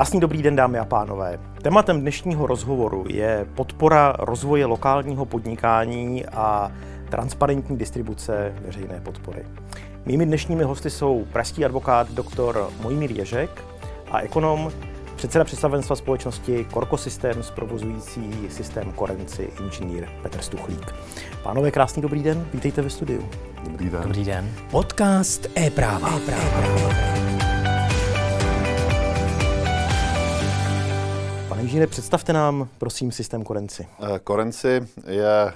Krásný 0.00 0.20
dobrý 0.20 0.42
den, 0.42 0.56
dámy 0.56 0.78
a 0.78 0.84
pánové. 0.84 1.38
Tématem 1.62 2.00
dnešního 2.00 2.46
rozhovoru 2.46 3.04
je 3.08 3.46
podpora 3.54 4.14
rozvoje 4.18 4.66
lokálního 4.66 5.24
podnikání 5.24 6.26
a 6.26 6.72
transparentní 7.08 7.78
distribuce 7.78 8.54
veřejné 8.66 9.00
podpory. 9.00 9.46
Mými 10.06 10.26
dnešními 10.26 10.64
hosty 10.64 10.90
jsou 10.90 11.24
pražský 11.32 11.64
advokát 11.64 12.10
dr. 12.10 12.58
Mojmír 12.82 13.10
Ježek 13.10 13.64
a 14.10 14.20
ekonom, 14.20 14.72
předseda 15.16 15.44
představenstva 15.44 15.96
společnosti 15.96 16.66
Korko 16.72 16.96
Systems, 16.96 17.50
provozující 17.50 18.32
systém 18.50 18.92
Korenci, 18.92 19.50
inženýr 19.64 20.08
Petr 20.22 20.42
Stuchlík. 20.42 20.94
Pánové, 21.42 21.70
krásný 21.70 22.02
dobrý 22.02 22.22
den, 22.22 22.46
vítejte 22.54 22.82
ve 22.82 22.90
studiu. 22.90 23.28
Dobrý 23.70 23.90
den. 23.90 24.02
Dobrý 24.02 24.24
den. 24.24 24.50
Podcast 24.70 25.46
e-práva. 25.58 26.10
e-práva. 26.16 27.29
Pane 31.60 31.66
inženýre, 31.66 31.86
představte 31.86 32.32
nám, 32.32 32.68
prosím, 32.78 33.12
systém 33.12 33.44
Korenci. 33.44 33.86
Korenci 34.24 34.86
je 35.06 35.48
eh, 35.48 35.54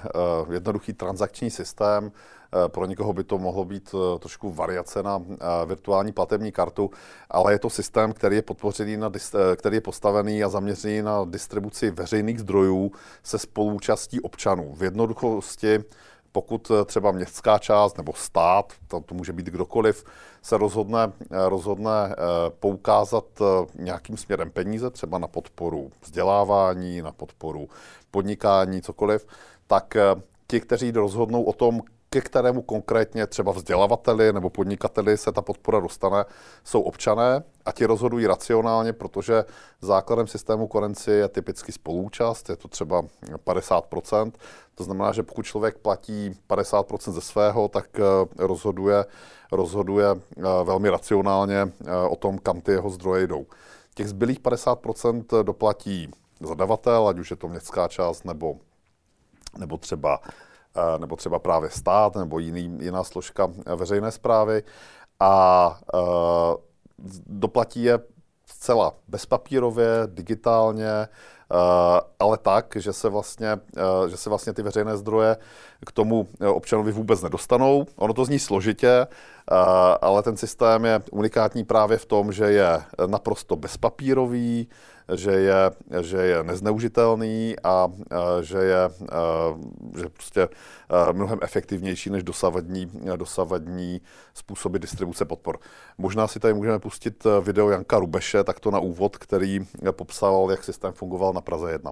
jednoduchý 0.53 0.93
transakční 0.93 1.51
systém. 1.51 2.11
Eh, 2.11 2.69
pro 2.69 2.85
někoho 2.85 3.13
by 3.13 3.23
to 3.23 3.37
mohlo 3.37 3.65
být 3.65 3.95
eh, 3.95 4.19
trošku 4.19 4.51
variace 4.51 5.03
na 5.03 5.21
virtuální 5.65 6.11
platební 6.11 6.51
kartu, 6.51 6.91
ale 7.29 7.53
je 7.53 7.59
to 7.59 7.69
systém, 7.69 8.13
který 8.13 8.35
je 8.35 8.41
podpořený, 8.41 8.97
na, 8.97 9.11
který 9.55 9.77
je 9.77 9.81
postavený 9.81 10.43
a 10.43 10.49
zaměřený 10.49 11.01
na 11.01 11.25
distribuci 11.25 11.91
veřejných 11.91 12.39
zdrojů 12.39 12.91
se 13.23 13.39
spolúčastí 13.39 14.21
občanů. 14.21 14.73
V 14.75 14.83
jednoduchosti 14.83 15.83
pokud 16.35 16.71
eh, 16.71 16.85
třeba 16.85 17.11
městská 17.11 17.57
část 17.57 17.97
nebo 17.97 18.13
stát, 18.13 18.73
to, 18.87 18.99
to 18.99 19.15
může 19.15 19.33
být 19.33 19.45
kdokoliv, 19.45 20.03
se 20.41 20.57
rozhodne, 20.57 21.11
eh, 21.31 21.49
rozhodne 21.49 21.91
eh, 22.11 22.15
poukázat 22.59 23.25
nějakým 23.75 24.17
směrem 24.17 24.51
peníze, 24.51 24.89
třeba 24.89 25.17
na 25.17 25.27
podporu 25.27 25.91
vzdělávání, 26.03 27.01
na 27.01 27.11
podporu 27.11 27.69
podnikání, 28.11 28.81
cokoliv, 28.81 29.27
tak 29.67 29.97
ti, 30.47 30.59
kteří 30.59 30.91
rozhodnou 30.91 31.43
o 31.43 31.53
tom, 31.53 31.81
ke 32.15 32.21
kterému 32.21 32.61
konkrétně 32.61 33.27
třeba 33.27 33.51
vzdělavateli 33.51 34.33
nebo 34.33 34.49
podnikateli 34.49 35.17
se 35.17 35.31
ta 35.31 35.41
podpora 35.41 35.79
dostane, 35.79 36.25
jsou 36.63 36.81
občané 36.81 37.43
a 37.65 37.71
ti 37.71 37.85
rozhodují 37.85 38.27
racionálně, 38.27 38.93
protože 38.93 39.45
základem 39.81 40.27
systému 40.27 40.67
korenci 40.67 41.11
je 41.11 41.27
typicky 41.27 41.71
spolúčast, 41.71 42.49
je 42.49 42.55
to 42.55 42.67
třeba 42.67 43.03
50%. 43.45 44.31
To 44.75 44.83
znamená, 44.83 45.11
že 45.11 45.23
pokud 45.23 45.45
člověk 45.45 45.77
platí 45.77 46.31
50% 46.49 47.11
ze 47.11 47.21
svého, 47.21 47.67
tak 47.67 47.99
eh, 47.99 48.03
rozhoduje, 48.37 49.05
rozhoduje 49.51 50.07
eh, 50.15 50.41
velmi 50.63 50.89
racionálně 50.89 51.59
eh, 51.61 51.91
o 52.09 52.15
tom, 52.15 52.37
kam 52.37 52.61
ty 52.61 52.71
jeho 52.71 52.89
zdroje 52.89 53.27
jdou. 53.27 53.45
Těch 53.95 54.09
zbylých 54.09 54.39
50% 54.41 55.43
doplatí 55.43 56.11
zadavatel, 56.39 57.07
ať 57.07 57.19
už 57.19 57.31
je 57.31 57.37
to 57.37 57.47
městská 57.47 57.87
část 57.87 58.25
nebo, 58.25 58.55
nebo 59.57 59.77
třeba 59.77 60.19
nebo 60.97 61.15
třeba 61.15 61.39
právě 61.39 61.69
stát 61.69 62.15
nebo 62.15 62.39
jiný, 62.39 62.77
jiná 62.81 63.03
složka 63.03 63.49
veřejné 63.75 64.11
zprávy 64.11 64.63
a 65.19 65.79
eh, 65.93 65.97
doplatí 67.25 67.83
je 67.83 67.99
zcela 68.45 68.93
bezpapírově, 69.07 69.87
digitálně, 70.05 70.89
eh, 70.89 71.07
ale 72.19 72.37
tak, 72.37 72.75
že 72.75 72.93
se, 72.93 73.09
vlastně, 73.09 73.59
že 74.07 74.17
se 74.17 74.29
vlastně 74.29 74.53
ty 74.53 74.61
veřejné 74.61 74.97
zdroje 74.97 75.37
k 75.85 75.91
tomu 75.91 76.27
občanovi 76.53 76.91
vůbec 76.91 77.21
nedostanou. 77.21 77.85
Ono 77.95 78.13
to 78.13 78.25
zní 78.25 78.39
složitě, 78.39 79.07
ale 80.01 80.23
ten 80.23 80.37
systém 80.37 80.85
je 80.85 81.01
unikátní 81.11 81.63
právě 81.63 81.97
v 81.97 82.05
tom, 82.05 82.31
že 82.31 82.45
je 82.45 82.81
naprosto 83.07 83.55
bezpapírový, 83.55 84.67
že 85.15 85.31
je, 85.31 85.71
že 86.01 86.17
je 86.17 86.43
nezneužitelný 86.43 87.55
a 87.63 87.87
že 88.41 88.57
je 88.57 88.89
že 89.97 90.09
prostě 90.09 90.49
mnohem 91.11 91.39
efektivnější 91.41 92.09
než 92.09 92.23
dosavadní, 92.23 92.91
dosavadní 93.15 94.01
způsoby 94.33 94.77
distribuce 94.77 95.25
podpor. 95.25 95.59
Možná 95.97 96.27
si 96.27 96.39
tady 96.39 96.53
můžeme 96.53 96.79
pustit 96.79 97.23
video 97.41 97.69
Janka 97.69 97.99
Rubeše, 97.99 98.43
tak 98.43 98.59
to 98.59 98.71
na 98.71 98.79
úvod, 98.79 99.17
který 99.17 99.59
popsal, 99.91 100.47
jak 100.51 100.63
systém 100.63 100.93
fungoval 100.93 101.33
na 101.33 101.41
Praze 101.41 101.71
1. 101.71 101.91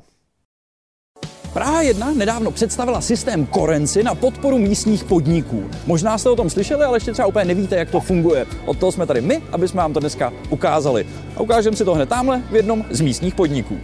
Praha 1.54 1.82
1 1.82 2.14
nedávno 2.14 2.52
představila 2.52 3.02
systém 3.02 3.46
Korenci 3.46 4.04
na 4.04 4.16
podporu 4.16 4.58
místních 4.58 5.04
podniků. 5.04 5.64
Možná 5.86 6.18
jste 6.18 6.30
o 6.30 6.36
tom 6.36 6.50
slyšeli, 6.50 6.84
ale 6.84 6.98
ještě 6.98 7.12
třeba 7.12 7.28
úplně 7.28 7.46
nevíte, 7.46 7.76
jak 7.76 7.90
to 7.90 8.00
funguje. 8.00 8.46
Od 8.66 8.78
toho 8.78 8.92
jsme 8.92 9.06
tady 9.06 9.22
my, 9.22 9.42
aby 9.52 9.68
jsme 9.68 9.78
vám 9.78 9.94
to 9.94 10.00
dneska 10.00 10.34
ukázali. 10.50 11.06
A 11.36 11.40
ukážeme 11.40 11.78
si 11.78 11.86
to 11.86 11.94
hned 11.94 12.10
tamhle 12.10 12.42
v 12.52 12.56
jednom 12.56 12.86
z 12.90 13.02
místních 13.02 13.36
podniků. 13.36 13.78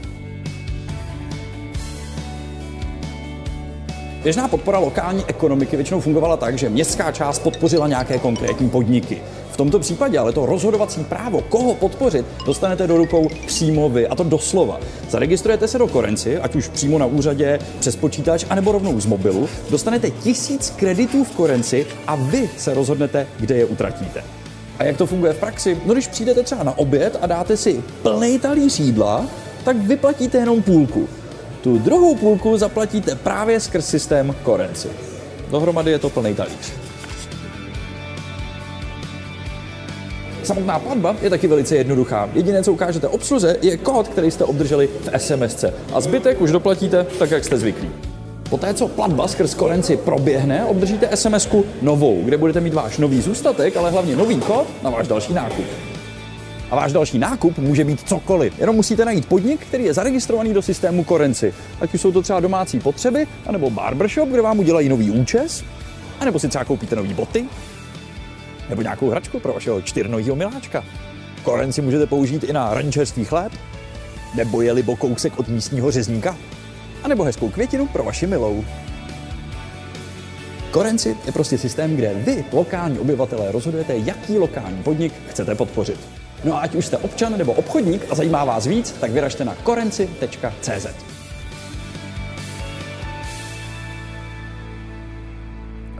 Běžná 4.23 4.47
podpora 4.47 4.79
lokální 4.79 5.25
ekonomiky 5.27 5.75
většinou 5.75 5.99
fungovala 5.99 6.37
tak, 6.37 6.57
že 6.57 6.69
městská 6.69 7.11
část 7.11 7.39
podpořila 7.39 7.87
nějaké 7.87 8.19
konkrétní 8.19 8.69
podniky. 8.69 9.21
V 9.59 9.61
tomto 9.61 9.79
případě 9.79 10.19
ale 10.19 10.31
to 10.31 10.45
rozhodovací 10.45 11.03
právo, 11.03 11.41
koho 11.41 11.75
podpořit, 11.75 12.25
dostanete 12.45 12.87
do 12.87 12.97
rukou 12.97 13.29
přímo 13.45 13.89
vy, 13.89 14.07
a 14.07 14.15
to 14.15 14.23
doslova. 14.23 14.79
Zaregistrujete 15.09 15.67
se 15.67 15.77
do 15.77 15.87
Korenci, 15.87 16.37
ať 16.37 16.55
už 16.55 16.67
přímo 16.67 16.97
na 16.97 17.05
úřadě, 17.05 17.59
přes 17.79 17.95
počítač, 17.95 18.45
anebo 18.49 18.71
rovnou 18.71 18.99
z 18.99 19.05
mobilu, 19.05 19.49
dostanete 19.69 20.09
tisíc 20.09 20.69
kreditů 20.69 21.23
v 21.23 21.31
Korenci 21.31 21.87
a 22.07 22.15
vy 22.15 22.49
se 22.57 22.73
rozhodnete, 22.73 23.27
kde 23.39 23.55
je 23.57 23.65
utratíte. 23.65 24.23
A 24.77 24.83
jak 24.83 24.97
to 24.97 25.05
funguje 25.05 25.33
v 25.33 25.39
praxi? 25.39 25.81
No 25.85 25.93
když 25.93 26.07
přijdete 26.07 26.43
třeba 26.43 26.63
na 26.63 26.77
oběd 26.77 27.17
a 27.21 27.27
dáte 27.27 27.57
si 27.57 27.83
plný 28.01 28.39
talíř 28.39 28.79
jídla, 28.79 29.25
tak 29.63 29.77
vyplatíte 29.77 30.37
jenom 30.37 30.61
půlku. 30.61 31.09
Tu 31.61 31.77
druhou 31.77 32.15
půlku 32.15 32.57
zaplatíte 32.57 33.15
právě 33.15 33.59
skrz 33.59 33.87
systém 33.87 34.35
Korenci. 34.43 34.87
Dohromady 35.51 35.91
je 35.91 35.99
to 35.99 36.09
plný 36.09 36.35
talíř. 36.35 36.88
Samotná 40.49 40.79
platba 40.79 41.15
je 41.21 41.29
taky 41.29 41.47
velice 41.47 41.75
jednoduchá. 41.75 42.29
Jediné, 42.33 42.63
co 42.63 42.73
ukážete 42.73 43.07
obsluze, 43.07 43.57
je 43.61 43.77
kód, 43.77 44.07
který 44.07 44.31
jste 44.31 44.43
obdrželi 44.43 44.87
v 44.87 45.19
SMS. 45.19 45.65
A 45.93 46.01
zbytek 46.01 46.41
už 46.41 46.51
doplatíte 46.51 47.05
tak, 47.19 47.31
jak 47.31 47.45
jste 47.45 47.57
zvyklí. 47.57 47.89
Poté, 48.49 48.73
co 48.73 48.87
platba 48.87 49.27
skrz 49.27 49.53
Korenci 49.53 49.97
proběhne, 49.97 50.65
obdržíte 50.65 51.09
sms 51.17 51.47
novou, 51.81 52.21
kde 52.25 52.37
budete 52.37 52.61
mít 52.61 52.73
váš 52.73 52.97
nový 52.97 53.21
zůstatek, 53.21 53.77
ale 53.77 53.91
hlavně 53.91 54.15
nový 54.15 54.39
kód 54.39 54.67
na 54.83 54.89
váš 54.89 55.07
další 55.07 55.33
nákup. 55.33 55.65
A 56.71 56.75
váš 56.75 56.93
další 56.93 57.19
nákup 57.19 57.57
může 57.57 57.83
být 57.83 58.07
cokoliv. 58.07 58.59
Jenom 58.59 58.75
musíte 58.75 59.05
najít 59.05 59.25
podnik, 59.25 59.65
který 59.65 59.83
je 59.83 59.93
zaregistrovaný 59.93 60.53
do 60.53 60.61
systému 60.61 61.03
Korenci. 61.03 61.53
Ať 61.81 61.93
už 61.93 62.01
jsou 62.01 62.11
to 62.11 62.21
třeba 62.21 62.39
domácí 62.39 62.79
potřeby, 62.79 63.27
anebo 63.45 63.69
barbershop, 63.69 64.29
kde 64.29 64.41
vám 64.41 64.59
udělají 64.59 64.89
nový 64.89 65.11
účes, 65.11 65.63
anebo 66.19 66.39
si 66.39 66.47
třeba 66.47 66.65
koupíte 66.65 66.95
nový 66.95 67.13
boty, 67.13 67.45
nebo 68.69 68.81
nějakou 68.81 69.09
hračku 69.09 69.39
pro 69.39 69.53
vašeho 69.53 69.81
čtyřnohýho 69.81 70.35
miláčka. 70.35 70.83
Korenci 71.43 71.81
můžete 71.81 72.05
použít 72.05 72.43
i 72.43 72.53
na 72.53 72.73
rančerství 72.73 73.25
chléb, 73.25 73.51
nebo 74.35 74.61
je 74.61 74.71
libo 74.71 74.95
kousek 74.95 75.39
od 75.39 75.47
místního 75.47 75.91
řezníka, 75.91 76.37
anebo 77.03 77.23
hezkou 77.23 77.49
květinu 77.49 77.87
pro 77.87 78.03
vaši 78.03 78.27
milou. 78.27 78.65
Korenci 80.71 81.17
je 81.25 81.31
prostě 81.31 81.57
systém, 81.57 81.95
kde 81.95 82.13
vy, 82.13 82.45
lokální 82.51 82.99
obyvatelé, 82.99 83.51
rozhodujete, 83.51 83.97
jaký 83.97 84.37
lokální 84.37 84.83
podnik 84.83 85.13
chcete 85.29 85.55
podpořit. 85.55 85.99
No 86.43 86.55
a 86.55 86.59
ať 86.59 86.75
už 86.75 86.85
jste 86.85 86.97
občan 86.97 87.37
nebo 87.37 87.53
obchodník 87.53 88.05
a 88.09 88.15
zajímá 88.15 88.45
vás 88.45 88.67
víc, 88.67 88.91
tak 88.91 89.11
vyražte 89.11 89.45
na 89.45 89.55
korenci.cz. 89.55 91.08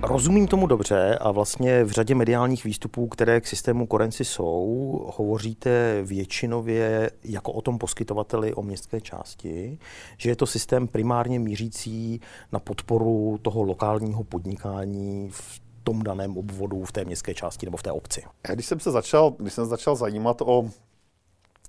Rozumím 0.10 0.48
tomu 0.48 0.68
dobře 0.68 1.18
a 1.22 1.32
vlastně 1.32 1.84
v 1.84 1.92
řadě 1.92 2.16
mediálních 2.16 2.64
výstupů, 2.64 3.08
které 3.08 3.42
k 3.42 3.48
systému 3.48 3.88
Korenci 3.88 4.26
jsou, 4.26 5.12
hovoříte 5.16 6.02
většinově 6.04 7.12
jako 7.24 7.52
o 7.52 7.62
tom 7.62 7.78
poskytovateli 7.78 8.54
o 8.54 8.62
městské 8.62 9.02
části, 9.02 9.80
že 10.18 10.30
je 10.30 10.36
to 10.36 10.46
systém 10.46 10.88
primárně 10.88 11.40
mířící 11.40 12.22
na 12.52 12.60
podporu 12.60 13.40
toho 13.42 13.64
lokálního 13.64 14.24
podnikání 14.24 15.30
v 15.32 15.62
tom 15.84 16.04
daném 16.04 16.38
obvodu, 16.38 16.84
v 16.84 16.92
té 16.92 17.06
městské 17.06 17.34
části 17.34 17.66
nebo 17.66 17.78
v 17.78 17.84
té 17.84 17.92
obci. 17.92 18.24
Když 18.54 18.66
jsem 18.66 18.80
se 18.80 18.92
začal, 18.92 19.32
když 19.32 19.54
jsem 19.54 19.66
začal 19.66 19.96
zajímat 19.96 20.42
o, 20.42 20.70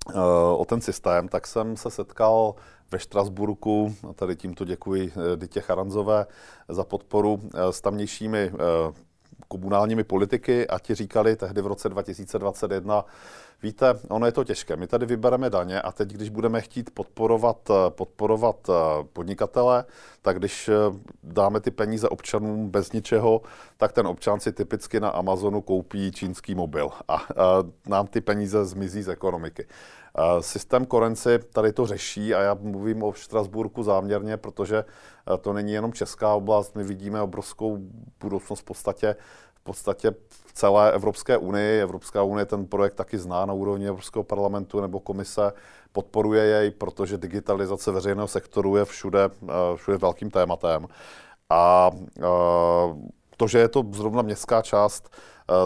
eh, 0.09 0.19
o 0.57 0.65
ten 0.65 0.81
systém, 0.81 1.27
tak 1.27 1.47
jsem 1.47 1.77
se 1.77 1.89
setkal 1.91 2.55
ve 2.91 2.99
Štrasburku, 2.99 3.95
a 4.09 4.13
tady 4.13 4.35
tímto 4.35 4.65
děkuji 4.65 5.11
eh, 5.15 5.37
Dytě 5.37 5.61
Charanzové 5.61 6.25
za 6.69 6.83
podporu 6.83 7.41
eh, 7.43 7.73
s 7.73 7.81
tamnějšími 7.81 8.51
komunálními 9.47 10.03
politiky 10.03 10.67
a 10.67 10.79
ti 10.79 10.95
říkali 10.95 11.35
tehdy 11.35 11.61
v 11.61 11.67
roce 11.67 11.89
2021, 11.89 13.05
Víte, 13.63 13.99
ono 14.09 14.25
je 14.25 14.31
to 14.31 14.43
těžké. 14.43 14.75
My 14.75 14.87
tady 14.87 15.05
vybereme 15.05 15.49
daně 15.49 15.81
a 15.81 15.91
teď, 15.91 16.09
když 16.13 16.29
budeme 16.29 16.61
chtít 16.61 16.91
podporovat, 16.91 17.69
eh, 17.69 17.89
podporovat 17.89 18.69
eh, 18.69 18.73
podnikatele, 19.13 19.85
tak 20.21 20.39
když 20.39 20.69
eh, 20.69 20.73
dáme 21.23 21.59
ty 21.59 21.71
peníze 21.71 22.09
občanům 22.09 22.69
bez 22.69 22.91
ničeho, 22.91 23.41
tak 23.77 23.91
ten 23.91 24.07
občan 24.07 24.39
si 24.39 24.51
typicky 24.51 24.99
na 24.99 25.09
Amazonu 25.09 25.61
koupí 25.61 26.11
čínský 26.11 26.55
mobil 26.55 26.89
a, 27.07 27.15
a 27.15 27.23
nám 27.87 28.07
ty 28.07 28.21
peníze 28.21 28.65
zmizí 28.65 29.01
z 29.01 29.09
ekonomiky. 29.09 29.67
Systém 30.39 30.85
Korenci 30.85 31.39
tady 31.39 31.73
to 31.73 31.85
řeší 31.85 32.33
a 32.35 32.41
já 32.41 32.57
mluvím 32.61 33.03
o 33.03 33.13
Štrasburku 33.13 33.83
záměrně, 33.83 34.37
protože 34.37 34.85
to 35.41 35.53
není 35.53 35.73
jenom 35.73 35.93
česká 35.93 36.33
oblast, 36.33 36.75
my 36.75 36.83
vidíme 36.83 37.21
obrovskou 37.21 37.77
budoucnost 38.19 38.59
v 38.59 38.63
podstatě 38.63 39.15
v 39.61 39.63
podstatě 39.63 40.11
v 40.27 40.53
celé 40.53 40.91
Evropské 40.91 41.37
unii. 41.37 41.81
Evropská 41.81 42.23
unie 42.23 42.45
ten 42.45 42.65
projekt 42.65 42.93
taky 42.93 43.17
zná 43.17 43.45
na 43.45 43.53
úrovni 43.53 43.87
Evropského 43.87 44.23
parlamentu 44.23 44.81
nebo 44.81 44.99
komise, 44.99 45.53
podporuje 45.91 46.43
jej, 46.43 46.71
protože 46.71 47.17
digitalizace 47.17 47.91
veřejného 47.91 48.27
sektoru 48.27 48.75
je 48.75 48.85
všude, 48.85 49.29
eh, 49.43 49.47
všude 49.75 49.97
velkým 49.97 50.31
tématem. 50.31 50.87
A 51.49 51.91
eh, 52.17 52.21
to, 53.37 53.47
že 53.47 53.59
je 53.59 53.67
to 53.67 53.85
zrovna 53.91 54.21
městská 54.21 54.61
část, 54.61 55.09
eh, 55.09 55.15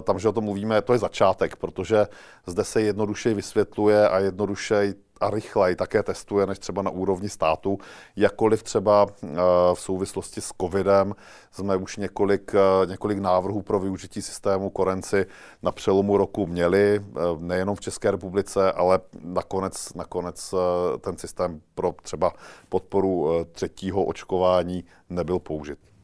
tam, 0.02 0.20
že 0.20 0.30
o 0.30 0.32
tom 0.32 0.44
mluvíme, 0.44 0.82
to 0.82 0.94
je 0.94 1.00
začátek, 1.00 1.56
protože 1.56 2.08
zde 2.46 2.64
se 2.64 2.82
jednoduše 2.82 3.34
vysvětluje 3.34 4.10
a 4.10 4.20
jednoduše 4.20 4.94
a 5.22 5.30
rychleji 5.30 5.76
také 5.76 6.04
testuje, 6.04 6.46
než 6.46 6.60
třeba 6.60 6.82
na 6.82 6.92
úrovni 6.92 7.30
státu. 7.30 7.78
Jakkoliv 8.16 8.64
třeba 8.64 9.06
eh, 9.24 9.28
v 9.74 9.80
souvislosti 9.80 10.42
s 10.42 10.52
covidem 10.62 11.16
jsme 11.52 11.76
už 11.76 11.98
několik, 11.98 12.52
eh, 12.56 12.86
několik 12.86 13.20
návrhů 13.20 13.62
pro 13.62 13.80
využití 13.80 14.22
systému 14.22 14.70
Korenci 14.70 15.26
na 15.64 15.72
přelomu 15.72 16.18
roku 16.18 16.48
měli, 16.48 17.02
eh, 17.02 17.20
nejenom 17.40 17.76
v 17.76 17.80
České 17.80 18.12
republice, 18.12 18.72
ale 18.72 19.00
nakonec, 19.22 19.94
nakonec 19.94 20.54
ten 21.00 21.18
systém 21.18 21.62
pro 21.76 21.94
třeba 22.02 22.34
podporu 22.70 23.30
třetího 23.52 24.04
očkování 24.04 24.84
nebyl 25.10 25.40
použit. 25.40 25.95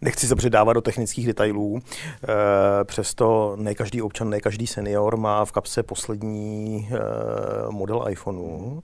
Nechci 0.00 0.26
se 0.26 0.34
předávat 0.36 0.72
do 0.72 0.80
technických 0.80 1.26
detailů, 1.26 1.78
eh, 1.78 2.84
přesto 2.84 3.56
ne 3.58 3.74
každý 3.74 4.02
občan, 4.02 4.30
ne 4.30 4.40
každý 4.40 4.66
senior 4.66 5.16
má 5.16 5.44
v 5.44 5.52
kapse 5.52 5.82
poslední 5.82 6.88
eh, 6.92 6.98
model 7.70 8.04
iPhoneu. 8.08 8.80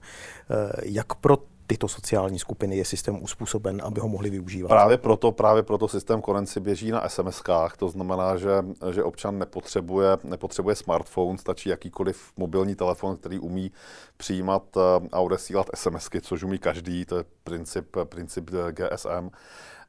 Eh, 0.49 0.71
jak 0.83 1.15
pro 1.15 1.37
tyto 1.67 1.87
sociální 1.87 2.39
skupiny 2.39 2.77
je 2.77 2.85
systém 2.85 3.23
uspůsoben, 3.23 3.81
aby 3.83 3.99
ho 3.99 4.07
mohli 4.07 4.29
využívat? 4.29 4.67
Právě 4.67 4.97
proto, 4.97 5.31
právě 5.31 5.63
proto 5.63 5.87
systém 5.87 6.21
Korenci 6.21 6.59
běží 6.59 6.91
na 6.91 7.07
SMS-kách, 7.07 7.69
to 7.77 7.89
znamená, 7.89 8.37
že, 8.37 8.49
že 8.91 9.03
občan 9.03 9.39
nepotřebuje, 9.39 10.07
nepotřebuje 10.23 10.75
smartphone, 10.75 11.37
stačí 11.37 11.69
jakýkoliv 11.69 12.31
mobilní 12.37 12.75
telefon, 12.75 13.17
který 13.17 13.39
umí 13.39 13.71
přijímat 14.17 14.63
a 15.11 15.19
odesílat 15.19 15.67
SMSky, 15.75 16.21
což 16.21 16.43
umí 16.43 16.57
každý, 16.57 17.05
to 17.05 17.17
je 17.17 17.23
princip, 17.43 17.97
princip 18.03 18.49
GSM. 18.71 19.29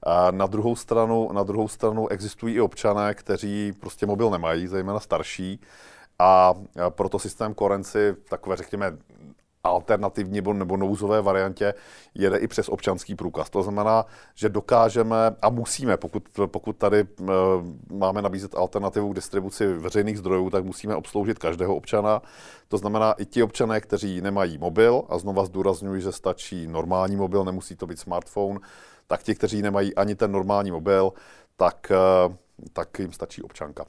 A 0.02 0.30
na 0.30 0.46
druhou 0.46 0.76
stranu, 0.76 1.32
na 1.32 1.42
druhou 1.42 1.68
stranu 1.68 2.08
existují 2.08 2.54
i 2.54 2.60
občané, 2.60 3.14
kteří 3.14 3.72
prostě 3.80 4.06
mobil 4.06 4.30
nemají, 4.30 4.66
zejména 4.66 5.00
starší, 5.00 5.60
a 6.18 6.54
proto 6.88 7.18
systém 7.18 7.54
Korenci, 7.54 8.16
takové 8.28 8.56
řekněme 8.56 8.98
alternativní 9.64 10.40
nebo 10.52 10.76
nouzové 10.76 11.22
variantě 11.22 11.74
jede 12.14 12.36
i 12.36 12.48
přes 12.48 12.68
občanský 12.68 13.14
průkaz. 13.14 13.50
To 13.50 13.62
znamená, 13.62 14.06
že 14.34 14.48
dokážeme 14.48 15.16
a 15.42 15.50
musíme, 15.50 15.96
pokud, 15.96 16.22
pokud 16.46 16.76
tady 16.76 17.00
e, 17.00 17.06
máme 17.92 18.22
nabízet 18.22 18.54
alternativu 18.54 19.12
k 19.12 19.14
distribuci 19.14 19.66
veřejných 19.66 20.18
zdrojů, 20.18 20.50
tak 20.50 20.64
musíme 20.64 20.96
obsloužit 20.96 21.38
každého 21.38 21.76
občana. 21.76 22.22
To 22.68 22.78
znamená 22.78 23.12
i 23.12 23.26
ti 23.26 23.42
občané, 23.42 23.80
kteří 23.80 24.20
nemají 24.20 24.58
mobil, 24.58 25.02
a 25.08 25.18
znova 25.18 25.44
zdůrazňuji, 25.44 26.00
že 26.00 26.12
stačí 26.12 26.66
normální 26.66 27.16
mobil, 27.16 27.44
nemusí 27.44 27.76
to 27.76 27.86
být 27.86 27.98
smartphone, 27.98 28.60
tak 29.08 29.22
ti, 29.22 29.34
kteří 29.34 29.62
nemají 29.62 29.94
ani 29.94 30.14
ten 30.14 30.32
normální 30.32 30.70
mobil, 30.70 31.12
tak, 31.56 31.92
eh, 31.92 32.36
tak 32.72 32.98
jim 32.98 33.12
stačí 33.12 33.42
občanka. 33.42 33.84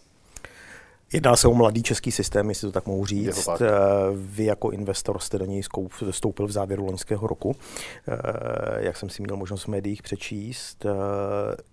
Jedná 1.13 1.35
se 1.35 1.47
o 1.47 1.53
mladý 1.53 1.83
český 1.83 2.11
systém, 2.11 2.49
jestli 2.49 2.67
to 2.67 2.71
tak 2.71 2.85
mohu 2.85 3.05
říct. 3.05 3.45
Tak. 3.45 3.61
Eh, 3.61 3.67
vy 4.13 4.45
jako 4.45 4.71
investor 4.71 5.19
jste 5.19 5.37
do 5.37 5.45
něj 5.45 5.63
vstoupil 6.11 6.47
v 6.47 6.51
závěru 6.51 6.85
loňského 6.85 7.27
roku, 7.27 7.55
eh, 8.07 8.15
jak 8.77 8.97
jsem 8.97 9.09
si 9.09 9.21
měl 9.21 9.37
možnost 9.37 9.63
v 9.63 9.67
médiích 9.67 10.01
přečíst. 10.01 10.85
Eh, 10.85 10.89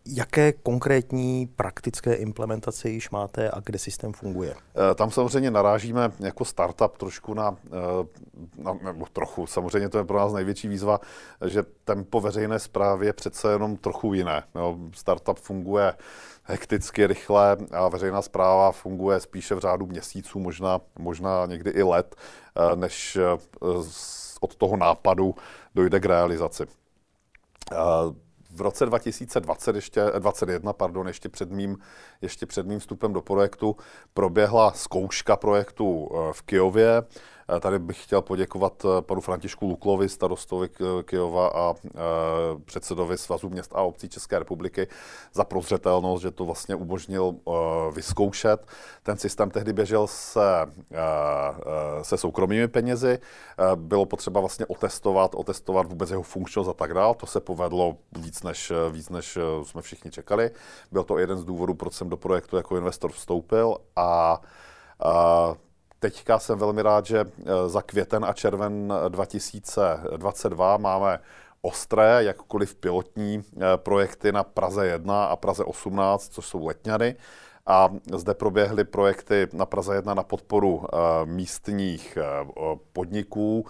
jaké 0.07 0.53
konkrétní 0.53 1.47
praktické 1.57 2.15
implementace 2.15 2.89
již 2.89 3.11
máte 3.11 3.51
a 3.51 3.61
kde 3.65 3.79
systém 3.79 4.13
funguje? 4.13 4.55
Tam 4.95 5.11
samozřejmě 5.11 5.51
narážíme 5.51 6.13
jako 6.21 6.45
startup 6.45 6.97
trošku 6.97 7.35
na, 7.35 7.57
na 8.59 8.79
nebo 8.85 9.07
trochu, 9.13 9.47
samozřejmě 9.47 9.89
to 9.89 9.99
je 9.99 10.05
pro 10.05 10.19
nás 10.19 10.33
největší 10.33 10.69
výzva, 10.69 11.01
že 11.47 11.63
tempo 11.85 12.21
veřejné 12.21 12.59
zprávy 12.59 13.07
je 13.07 13.13
přece 13.13 13.53
jenom 13.53 13.77
trochu 13.77 14.15
jiné. 14.15 14.43
Startup 14.93 15.39
funguje 15.39 15.93
hekticky, 16.47 17.07
rychle 17.07 17.57
a 17.71 17.89
veřejná 17.89 18.23
zpráva 18.23 18.73
funguje 18.73 19.21
spíše 19.27 19.55
v 19.55 19.59
řádu 19.59 19.87
měsíců, 19.87 20.39
možná, 20.39 20.81
možná 20.99 21.47
někdy 21.47 21.71
i 21.71 21.83
let, 21.83 22.17
eh, 22.17 22.77
než 22.77 23.17
eh, 23.17 23.39
od 24.41 24.57
toho 24.57 24.77
nápadu 24.77 25.35
dojde 25.75 26.01
k 26.01 26.05
realizaci. 26.05 26.63
Eh, 27.73 27.77
v 28.51 28.61
roce 28.61 28.87
2020, 28.87 29.77
ještě, 29.77 30.01
2021, 30.01 30.73
pardon, 30.73 31.07
ještě 31.07 31.29
před, 31.29 31.51
mým, 31.51 31.79
ještě 32.23 32.47
před 32.47 32.67
mým 32.67 32.79
vstupem 32.79 33.13
do 33.13 33.21
projektu, 33.21 33.77
proběhla 34.15 34.73
zkouška 34.73 35.37
projektu 35.37 36.11
v 36.33 36.43
Kijově. 36.43 37.03
Eh, 37.49 37.61
tady 37.61 37.79
bych 37.79 38.03
chtěl 38.03 38.23
poděkovat 38.23 38.85
eh, 38.85 39.03
panu 39.03 39.21
Františku 39.21 39.67
Luklovi, 39.67 40.09
starostovi 40.09 40.69
Kyjova 41.03 41.49
a 41.49 41.75
eh, 41.87 41.91
předsedovi 42.65 43.19
Svazu 43.19 43.49
měst 43.49 43.73
a 43.75 43.83
obcí 43.83 44.09
České 44.09 44.39
republiky 44.39 44.89
za 45.35 45.45
prozřetelnost, 45.45 46.23
že 46.23 46.31
to 46.31 46.45
vlastně 46.45 46.75
umožnil 46.75 47.35
vyzkoušet. 47.93 48.67
Ten 49.03 49.19
systém 49.19 49.51
tehdy 49.51 49.73
běžel 49.73 50.07
se, 50.07 50.67
se 52.03 52.17
soukromými 52.17 52.69
penězi. 52.69 53.19
Bylo 53.75 54.07
potřeba 54.07 54.41
vlastně 54.41 54.67
otestovat, 54.67 55.35
otestovat 55.35 55.87
vůbec 55.87 56.11
jeho 56.11 56.23
funkčnost 56.23 56.69
a 56.69 56.73
tak 56.73 56.95
dále. 56.95 57.15
To 57.15 57.27
se 57.27 57.41
povedlo 57.41 57.97
víc 58.19 58.43
než, 58.43 58.73
víc, 58.91 59.09
než 59.09 59.39
jsme 59.63 59.83
všichni 59.83 60.11
čekali. 60.11 60.51
Byl 60.93 61.05
to 61.05 61.19
jeden 61.19 61.39
z 61.39 61.45
důvodů, 61.45 61.75
proč 61.75 61.93
jsem 61.93 62.09
do 62.09 62.17
projektu 62.17 62.57
jako 62.57 62.77
investor 62.77 63.13
vstoupil 63.13 63.77
a 63.97 64.41
Teďka 66.07 66.39
jsem 66.39 66.59
velmi 66.59 66.83
rád, 66.83 67.07
že 67.07 67.19
eh, 67.21 67.69
za 67.69 67.83
květen 67.83 68.25
a 68.25 68.33
červen 68.33 68.93
2022 69.09 70.77
máme 70.77 71.19
ostré, 71.63 72.25
jakkoliv 72.25 72.75
pilotní 72.75 73.43
eh, 73.43 73.61
projekty 73.77 74.33
na 74.33 74.43
Praze 74.43 74.87
1 74.87 75.25
a 75.25 75.37
Praze 75.37 75.65
18, 75.65 76.33
což 76.33 76.47
jsou 76.47 76.67
letňany. 76.67 77.15
A 77.67 77.89
zde 78.15 78.35
proběhly 78.35 78.85
projekty 78.85 79.49
na 79.53 79.67
Praze 79.67 79.95
1 79.95 80.15
na 80.15 80.23
podporu 80.23 80.85
eh, 80.85 80.97
místních 81.25 82.19
podniků, 82.93 83.67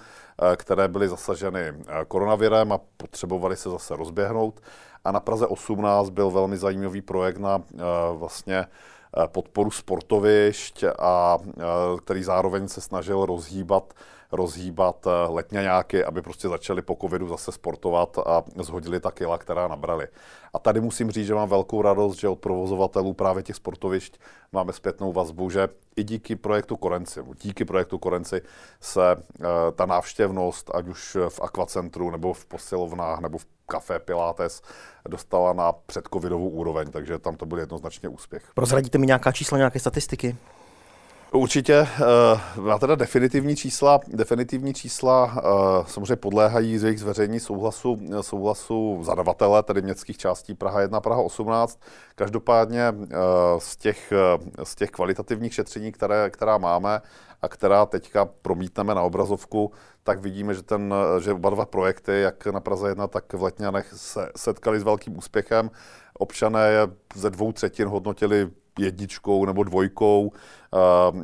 které 0.56 0.88
byly 0.88 1.08
zasaženy 1.08 1.72
koronavirem 2.08 2.72
a 2.72 2.80
potřebovaly 2.96 3.56
se 3.56 3.70
zase 3.70 3.96
rozběhnout. 3.96 4.60
A 5.04 5.12
na 5.12 5.20
Praze 5.20 5.46
18 5.46 6.10
byl 6.10 6.30
velmi 6.30 6.56
zajímavý 6.56 7.02
projekt 7.02 7.38
na 7.38 7.62
vlastně 8.12 8.58
Eh, 8.58 8.66
podporu 9.26 9.70
sportovišť 9.70 10.84
a 10.98 11.38
eh, 11.40 11.62
který 12.04 12.22
zároveň 12.22 12.68
se 12.68 12.80
snažil 12.80 13.26
rozhýbat 13.26 13.94
rozhýbat 14.32 15.06
eh, 15.06 15.10
letňaňáky, 15.28 16.04
aby 16.04 16.22
prostě 16.22 16.48
začali 16.48 16.82
po 16.82 16.96
covidu 17.00 17.28
zase 17.28 17.52
sportovat 17.52 18.18
a 18.18 18.44
zhodili 18.62 19.00
ta 19.00 19.10
kila, 19.10 19.38
která 19.38 19.68
nabrali. 19.68 20.08
A 20.54 20.58
tady 20.58 20.80
musím 20.80 21.10
říct, 21.10 21.26
že 21.26 21.34
mám 21.34 21.48
velkou 21.48 21.82
radost, 21.82 22.16
že 22.18 22.28
od 22.28 22.38
provozovatelů 22.38 23.12
právě 23.12 23.42
těch 23.42 23.56
sportovišť 23.56 24.18
máme 24.52 24.72
zpětnou 24.72 25.12
vazbu, 25.12 25.50
že 25.50 25.68
i 25.96 26.04
díky 26.04 26.36
projektu 26.36 26.76
Korenci, 26.76 27.20
díky 27.42 27.64
projektu 27.64 27.98
Korenci 27.98 28.42
se 28.80 29.16
ta 29.75 29.86
návštěvnost, 29.86 30.70
ať 30.75 30.88
už 30.88 31.16
v 31.28 31.40
akvacentru, 31.40 32.10
nebo 32.10 32.32
v 32.32 32.46
posilovnách, 32.46 33.20
nebo 33.20 33.38
v 33.38 33.46
Café 33.66 33.99
Pilates 33.99 34.62
dostala 35.08 35.52
na 35.52 35.73
předcovidovou 35.73 36.49
úroveň, 36.49 36.90
takže 36.90 37.18
tam 37.18 37.37
to 37.37 37.46
byl 37.46 37.58
jednoznačně 37.58 38.08
úspěch. 38.08 38.50
Prozradíte 38.54 38.99
mi 38.99 39.06
nějaká 39.06 39.32
čísla, 39.32 39.58
nějaké 39.58 39.78
statistiky? 39.78 40.37
Určitě. 41.33 41.88
Uh, 42.56 42.64
má 42.64 42.78
teda 42.78 42.95
definitivní 42.95 43.56
čísla. 43.56 44.00
Definitivní 44.09 44.75
čísla 44.75 45.25
uh, 45.25 45.87
samozřejmě 45.87 46.16
podléhají 46.16 46.78
z 46.78 46.85
jejich 46.85 47.00
zveřejní 47.00 47.40
souhlasu, 47.40 47.99
souhlasu 48.21 48.99
zadavatele, 49.02 49.62
tedy 49.62 49.83
městských 49.83 50.18
částí 50.18 50.54
Praha 50.54 50.80
1, 50.80 51.00
Praha 51.00 51.23
18. 51.23 51.80
Každopádně 52.14 52.90
uh, 52.90 53.06
z, 53.59 53.76
těch, 53.76 54.12
z 54.62 54.75
těch 54.75 54.90
kvalitativních 54.90 55.54
šetření, 55.54 55.92
které, 55.92 56.30
která 56.30 56.59
máme 56.59 57.00
a 57.42 57.49
která 57.49 57.87
teďka 57.87 58.25
promítneme 58.25 58.95
na 58.95 59.02
obrazovku, 59.02 59.73
tak 60.02 60.21
vidíme, 60.21 60.54
že, 60.54 60.62
ten, 60.62 60.95
že 61.21 61.33
oba 61.33 61.50
dva 61.50 61.66
projekty, 61.66 62.21
jak 62.21 62.47
na 62.47 62.61
Praze 62.61 62.88
1, 62.88 63.06
tak 63.06 63.33
v 63.33 63.42
Letňanech, 63.42 63.92
se 63.92 64.30
setkali 64.37 64.80
s 64.80 64.83
velkým 64.83 65.18
úspěchem. 65.18 65.71
Občané 66.18 66.68
je 66.68 66.88
ze 67.14 67.30
dvou 67.30 67.52
třetin 67.52 67.88
hodnotili 67.88 68.50
jedničkou 68.78 69.45
nebo 69.45 69.64
dvojkou. 69.64 70.33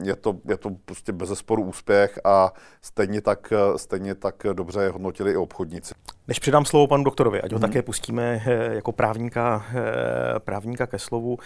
Je 0.03 0.17
to, 0.17 0.37
je 0.49 0.57
to 0.57 0.71
prostě 0.85 1.13
bez 1.13 1.29
zesporu 1.29 1.63
úspěch 1.63 2.19
a 2.25 2.53
stejně 2.83 3.21
tak, 3.21 3.53
stejně 3.77 4.15
tak 4.15 4.47
dobře 4.53 4.83
je 4.83 4.91
hodnotili 4.91 5.33
i 5.33 5.37
obchodníci. 5.37 5.95
Než 6.29 6.39
předám 6.39 6.65
slovo 6.65 6.87
panu 6.87 7.05
doktorovi, 7.05 7.43
ať 7.43 7.53
ho 7.53 7.59
hmm. 7.59 7.69
také 7.69 7.83
pustíme 7.83 8.43
eh, 8.47 8.75
jako 8.75 8.93
právníka, 8.93 9.67
eh, 9.75 10.41
právníka 10.41 10.87
ke 10.87 10.99
slovu, 10.99 11.39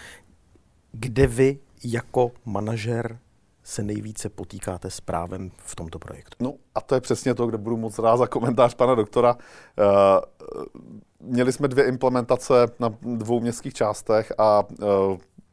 kde 0.91 1.27
vy 1.27 1.59
jako 1.83 2.31
manažer 2.45 3.19
se 3.63 3.83
nejvíce 3.83 4.29
potýkáte 4.29 4.89
s 4.89 5.01
právem 5.01 5.51
v 5.57 5.75
tomto 5.75 5.99
projektu? 5.99 6.35
No 6.39 6.53
a 6.75 6.81
to 6.81 6.95
je 6.95 7.01
přesně 7.01 7.33
to, 7.33 7.47
kde 7.47 7.57
budu 7.57 7.77
moc 7.77 7.99
rád 7.99 8.17
za 8.17 8.27
komentář 8.27 8.73
pana 8.73 8.95
doktora. 8.95 9.35
Eh, 9.79 9.83
měli 11.19 11.53
jsme 11.53 11.67
dvě 11.67 11.87
implementace 11.87 12.53
na 12.79 12.89
dvou 13.01 13.39
městských 13.39 13.73
částech 13.73 14.33
a 14.37 14.63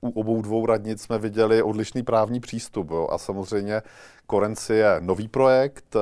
u 0.05 0.11
obou 0.11 0.43
dvou 0.43 0.67
radnic 0.67 1.03
jsme 1.03 1.19
viděli 1.19 1.63
odlišný 1.63 2.03
právní 2.03 2.41
přístup. 2.41 2.91
Jo. 2.91 3.09
A 3.11 3.19
samozřejmě 3.19 3.83
Korenci 4.27 4.75
je 4.75 4.97
nový 5.01 5.29
projekt, 5.29 5.97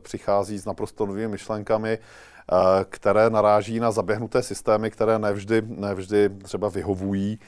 přichází 0.00 0.58
s 0.58 0.64
naprosto 0.64 1.06
novými 1.06 1.28
myšlenkami 1.28 1.98
Eh, 2.52 2.84
které 2.88 3.30
naráží 3.30 3.80
na 3.80 3.90
zaběhnuté 3.90 4.42
systémy, 4.42 4.90
které 4.90 5.18
nevždy, 5.18 5.62
nevždy 5.66 6.28
třeba 6.28 6.68
vyhovují 6.68 7.38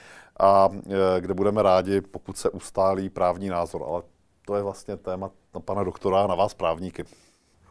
a 0.40 0.68
eh, 0.72 1.20
kde 1.20 1.34
budeme 1.34 1.62
rádi, 1.62 2.00
pokud 2.00 2.38
se 2.38 2.50
ustálí 2.50 3.10
právní 3.10 3.48
názor. 3.48 3.84
Ale 3.88 4.02
to 4.46 4.56
je 4.56 4.62
vlastně 4.62 4.96
téma 4.96 5.30
na 5.54 5.60
pana 5.60 5.84
doktora 5.84 6.26
na 6.26 6.34
vás 6.34 6.54
právníky. 6.54 7.04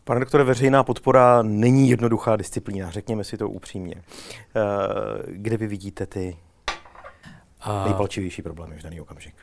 Pane 0.03 0.19
doktore, 0.19 0.43
veřejná 0.43 0.83
podpora 0.83 1.41
není 1.41 1.89
jednoduchá 1.89 2.35
disciplína, 2.35 2.91
řekněme 2.91 3.23
si 3.23 3.37
to 3.37 3.49
upřímně. 3.49 3.95
Eh, 3.95 4.61
kde 5.27 5.57
vy 5.57 5.67
vidíte 5.67 6.05
ty 6.05 6.37
nejpalčivější 7.85 8.41
problémy 8.41 8.75
v 8.79 8.83
daný 8.83 9.01
okamžik? 9.01 9.35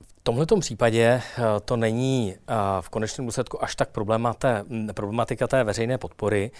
V 0.00 0.22
tomhle 0.22 0.46
případě 0.60 1.22
to 1.64 1.76
není 1.76 2.36
v 2.80 2.88
konečném 2.88 3.26
důsledku 3.26 3.64
až 3.64 3.76
tak 3.76 3.88
problematika 4.94 5.46
té 5.46 5.64
veřejné 5.64 5.98
podpory, 5.98 6.50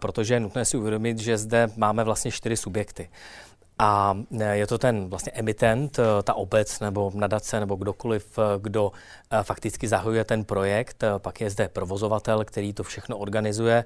protože 0.00 0.34
je 0.34 0.40
nutné 0.40 0.64
si 0.64 0.76
uvědomit, 0.76 1.18
že 1.18 1.38
zde 1.38 1.68
máme 1.76 2.04
vlastně 2.04 2.30
čtyři 2.30 2.56
subjekty. 2.56 3.08
A 3.78 4.18
je 4.52 4.66
to 4.66 4.78
ten 4.78 5.08
vlastně 5.08 5.32
emitent, 5.32 5.98
ta 6.22 6.34
obec 6.34 6.80
nebo 6.80 7.12
nadace 7.14 7.60
nebo 7.60 7.76
kdokoliv, 7.76 8.38
kdo 8.58 8.92
fakticky 9.42 9.88
zahajuje 9.88 10.24
ten 10.24 10.44
projekt. 10.44 11.04
Pak 11.18 11.40
je 11.40 11.50
zde 11.50 11.68
provozovatel, 11.68 12.44
který 12.44 12.72
to 12.72 12.82
všechno 12.82 13.18
organizuje. 13.18 13.84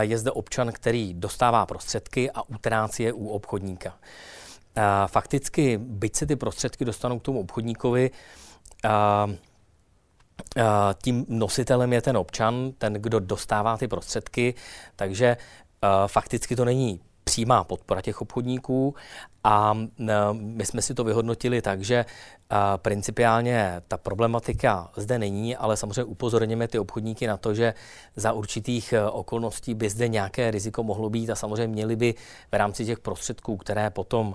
Je 0.00 0.18
zde 0.18 0.30
občan, 0.30 0.72
který 0.72 1.14
dostává 1.14 1.66
prostředky 1.66 2.30
a 2.30 2.42
utrácí 2.42 3.02
je 3.02 3.12
u 3.12 3.28
obchodníka. 3.28 3.94
Fakticky, 5.06 5.78
byť 5.78 6.16
se 6.16 6.26
ty 6.26 6.36
prostředky 6.36 6.84
dostanou 6.84 7.18
k 7.18 7.22
tomu 7.22 7.40
obchodníkovi, 7.40 8.10
tím 11.02 11.26
nositelem 11.28 11.92
je 11.92 12.02
ten 12.02 12.16
občan, 12.16 12.72
ten, 12.78 12.92
kdo 12.92 13.20
dostává 13.20 13.76
ty 13.76 13.88
prostředky, 13.88 14.54
takže 14.96 15.36
fakticky 16.06 16.56
to 16.56 16.64
není 16.64 17.00
přímá 17.24 17.64
podpora 17.64 18.02
těch 18.02 18.22
obchodníků 18.22 18.94
a 19.46 19.74
my 20.32 20.66
jsme 20.66 20.82
si 20.82 20.94
to 20.94 21.04
vyhodnotili 21.04 21.62
tak, 21.62 21.82
že 21.82 22.04
principiálně 22.76 23.82
ta 23.88 23.96
problematika 23.96 24.90
zde 24.96 25.18
není, 25.18 25.56
ale 25.56 25.76
samozřejmě 25.76 26.04
upozorněme 26.04 26.68
ty 26.68 26.78
obchodníky 26.78 27.26
na 27.26 27.36
to, 27.36 27.54
že 27.54 27.74
za 28.16 28.32
určitých 28.32 28.92
e, 28.92 29.06
okolností 29.10 29.74
by 29.74 29.90
zde 29.90 30.08
nějaké 30.08 30.50
riziko 30.50 30.82
mohlo 30.82 31.10
být 31.10 31.30
a 31.30 31.34
samozřejmě 31.34 31.66
měli 31.66 31.96
by 31.96 32.14
v 32.52 32.54
rámci 32.54 32.86
těch 32.86 32.98
prostředků, 32.98 33.56
které 33.56 33.90
potom 33.90 34.34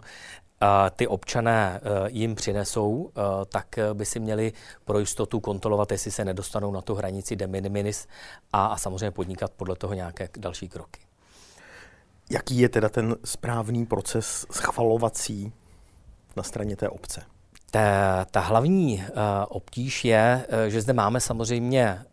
ty 0.95 1.07
občané 1.07 1.79
eh, 1.83 2.09
jim 2.11 2.35
přinesou, 2.35 3.11
eh, 3.15 3.21
tak 3.45 3.79
by 3.93 4.05
si 4.05 4.19
měli 4.19 4.53
pro 4.85 4.99
jistotu 4.99 5.39
kontrolovat, 5.39 5.91
jestli 5.91 6.11
se 6.11 6.25
nedostanou 6.25 6.71
na 6.71 6.81
tu 6.81 6.95
hranici 6.95 7.35
de 7.35 7.47
minimis 7.47 8.07
a, 8.53 8.65
a 8.65 8.77
samozřejmě 8.77 9.11
podnikat 9.11 9.51
podle 9.51 9.75
toho 9.75 9.93
nějaké 9.93 10.29
další 10.37 10.69
kroky. 10.69 11.10
Jaký 12.31 12.57
je 12.59 12.69
teda 12.69 12.89
ten 12.89 13.15
správný 13.23 13.85
proces 13.85 14.45
schvalovací 14.51 15.53
na 16.37 16.43
straně 16.43 16.75
té 16.75 16.89
obce? 16.89 17.21
Ta, 17.71 18.25
ta 18.31 18.39
hlavní 18.39 18.97
uh, 18.97 19.03
obtíž 19.49 20.05
je, 20.05 20.45
uh, 20.47 20.55
že 20.69 20.81
zde 20.81 20.93
máme 20.93 21.19
samozřejmě 21.19 22.05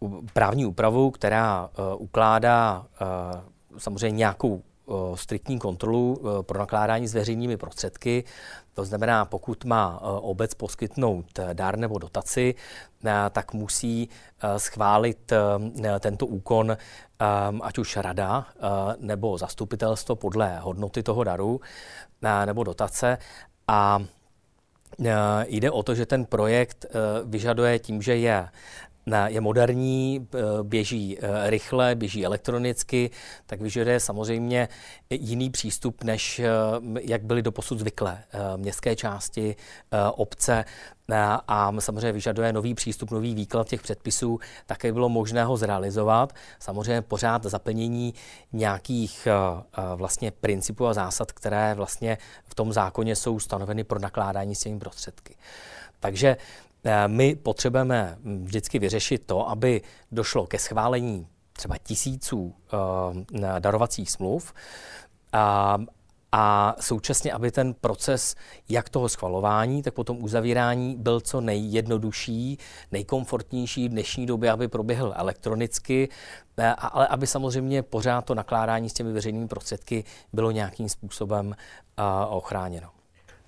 uh, 0.00 0.10
právní 0.32 0.66
úpravu, 0.66 1.10
která 1.10 1.68
uh, 1.68 2.02
ukládá 2.02 2.86
uh, 3.00 3.78
samozřejmě 3.78 4.18
nějakou 4.18 4.62
striktní 5.14 5.58
kontrolu 5.58 6.22
pro 6.42 6.58
nakládání 6.58 7.08
s 7.08 7.14
veřejnými 7.14 7.56
prostředky. 7.56 8.24
To 8.74 8.84
znamená, 8.84 9.24
pokud 9.24 9.64
má 9.64 10.00
obec 10.02 10.54
poskytnout 10.54 11.26
dár 11.52 11.78
nebo 11.78 11.98
dotaci, 11.98 12.54
tak 13.30 13.52
musí 13.52 14.08
schválit 14.56 15.32
tento 16.00 16.26
úkon 16.26 16.76
ať 17.62 17.78
už 17.78 17.96
rada 17.96 18.46
nebo 18.98 19.38
zastupitelstvo 19.38 20.16
podle 20.16 20.58
hodnoty 20.58 21.02
toho 21.02 21.24
daru 21.24 21.60
nebo 22.44 22.64
dotace. 22.64 23.18
A 23.68 23.98
jde 25.46 25.70
o 25.70 25.82
to, 25.82 25.94
že 25.94 26.06
ten 26.06 26.24
projekt 26.24 26.86
vyžaduje 27.24 27.78
tím, 27.78 28.02
že 28.02 28.16
je 28.16 28.48
je 29.26 29.40
moderní, 29.40 30.28
běží 30.62 31.18
e, 31.18 31.50
rychle, 31.50 31.94
běží 31.94 32.26
elektronicky, 32.26 33.10
tak 33.46 33.60
vyžaduje 33.60 34.00
samozřejmě 34.00 34.68
jiný 35.10 35.50
přístup, 35.50 36.04
než 36.04 36.38
e, 36.38 36.48
jak 37.00 37.24
byly 37.24 37.42
doposud 37.42 37.78
zvyklé 37.78 38.24
městské 38.56 38.96
části, 38.96 39.56
obce 40.14 40.64
a 41.48 41.72
samozřejmě 41.78 42.12
vyžaduje 42.12 42.52
nový 42.52 42.74
přístup, 42.74 43.10
nový 43.10 43.34
výklad 43.34 43.68
těch 43.68 43.82
předpisů, 43.82 44.38
také 44.66 44.92
bylo 44.92 45.08
možné 45.08 45.44
ho 45.44 45.56
zrealizovat. 45.56 46.32
Samozřejmě 46.58 47.02
pořád 47.02 47.44
zaplnění 47.44 48.14
nějakých 48.52 49.28
vlastně 49.96 50.30
principů 50.30 50.86
a 50.86 50.94
zásad, 50.94 51.32
které 51.32 51.74
vlastně 51.74 52.18
v 52.44 52.54
tom 52.54 52.72
zákoně 52.72 53.16
jsou 53.16 53.38
stanoveny 53.38 53.84
pro 53.84 53.98
nakládání 53.98 54.54
s 54.54 54.60
těmi 54.60 54.78
prostředky. 54.78 55.36
Takže 56.00 56.36
Eh, 56.36 56.69
my 57.06 57.36
potřebujeme 57.36 58.18
hm, 58.20 58.44
vždycky 58.44 58.78
vyřešit 58.78 59.22
to, 59.26 59.48
aby 59.48 59.82
došlo 60.12 60.46
ke 60.46 60.58
schválení 60.58 61.26
třeba 61.52 61.78
tisíců 61.78 62.54
uh, 62.72 63.58
darovacích 63.58 64.10
smluv 64.10 64.54
a, 65.32 65.78
a 66.32 66.74
současně, 66.80 67.32
aby 67.32 67.50
ten 67.50 67.74
proces 67.74 68.34
jak 68.68 68.88
toho 68.88 69.08
schvalování, 69.08 69.82
tak 69.82 69.94
potom 69.94 70.24
uzavírání 70.24 70.96
byl 70.96 71.20
co 71.20 71.40
nejjednodušší, 71.40 72.58
nejkomfortnější 72.92 73.88
v 73.88 73.90
dnešní 73.90 74.26
době, 74.26 74.50
aby 74.50 74.68
proběhl 74.68 75.14
elektronicky, 75.16 76.08
eh, 76.58 76.74
ale 76.74 77.06
aby 77.06 77.26
samozřejmě 77.26 77.82
pořád 77.82 78.24
to 78.24 78.34
nakládání 78.34 78.88
s 78.88 78.92
těmi 78.92 79.12
veřejnými 79.12 79.48
prostředky 79.48 80.04
bylo 80.32 80.50
nějakým 80.50 80.88
způsobem 80.88 81.56
ochráněno. 82.28 82.88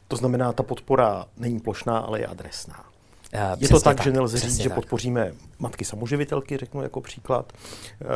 To 0.09 0.17
znamená, 0.17 0.53
ta 0.53 0.63
podpora 0.63 1.27
není 1.37 1.61
plošná, 1.61 1.99
ale 1.99 2.21
je 2.21 2.27
adresná. 2.27 2.92
Uh, 3.35 3.63
je 3.63 3.69
to 3.69 3.81
tak, 3.81 3.97
tak, 3.97 4.05
že 4.05 4.13
nelze 4.13 4.39
říct, 4.39 4.57
že 4.57 4.69
tak. 4.69 4.75
podpoříme 4.75 5.33
matky 5.59 5.85
samoživitelky, 5.85 6.57
řeknu 6.57 6.83
jako 6.83 7.01
příklad, 7.01 7.53
uh, 7.53 8.09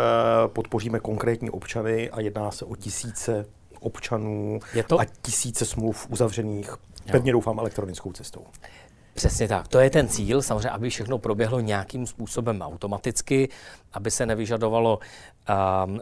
podpoříme 0.46 1.00
konkrétní 1.00 1.50
občany 1.50 2.10
a 2.10 2.20
jedná 2.20 2.50
se 2.50 2.64
o 2.64 2.76
tisíce 2.76 3.46
občanů 3.80 4.60
je 4.74 4.82
to... 4.82 5.00
a 5.00 5.04
tisíce 5.22 5.64
smluv 5.66 6.06
uzavřených, 6.10 6.68
jo. 6.68 6.76
pevně 7.10 7.32
doufám, 7.32 7.58
elektronickou 7.58 8.12
cestou. 8.12 8.44
Přesně 9.14 9.48
tak. 9.48 9.68
To 9.68 9.78
je 9.78 9.90
ten 9.90 10.08
cíl, 10.08 10.42
samozřejmě, 10.42 10.70
aby 10.70 10.90
všechno 10.90 11.18
proběhlo 11.18 11.60
nějakým 11.60 12.06
způsobem 12.06 12.62
automaticky, 12.62 13.48
aby 13.92 14.10
se 14.10 14.26
nevyžadovalo 14.26 14.98
uh, 14.98 15.92
uh, 15.92 15.98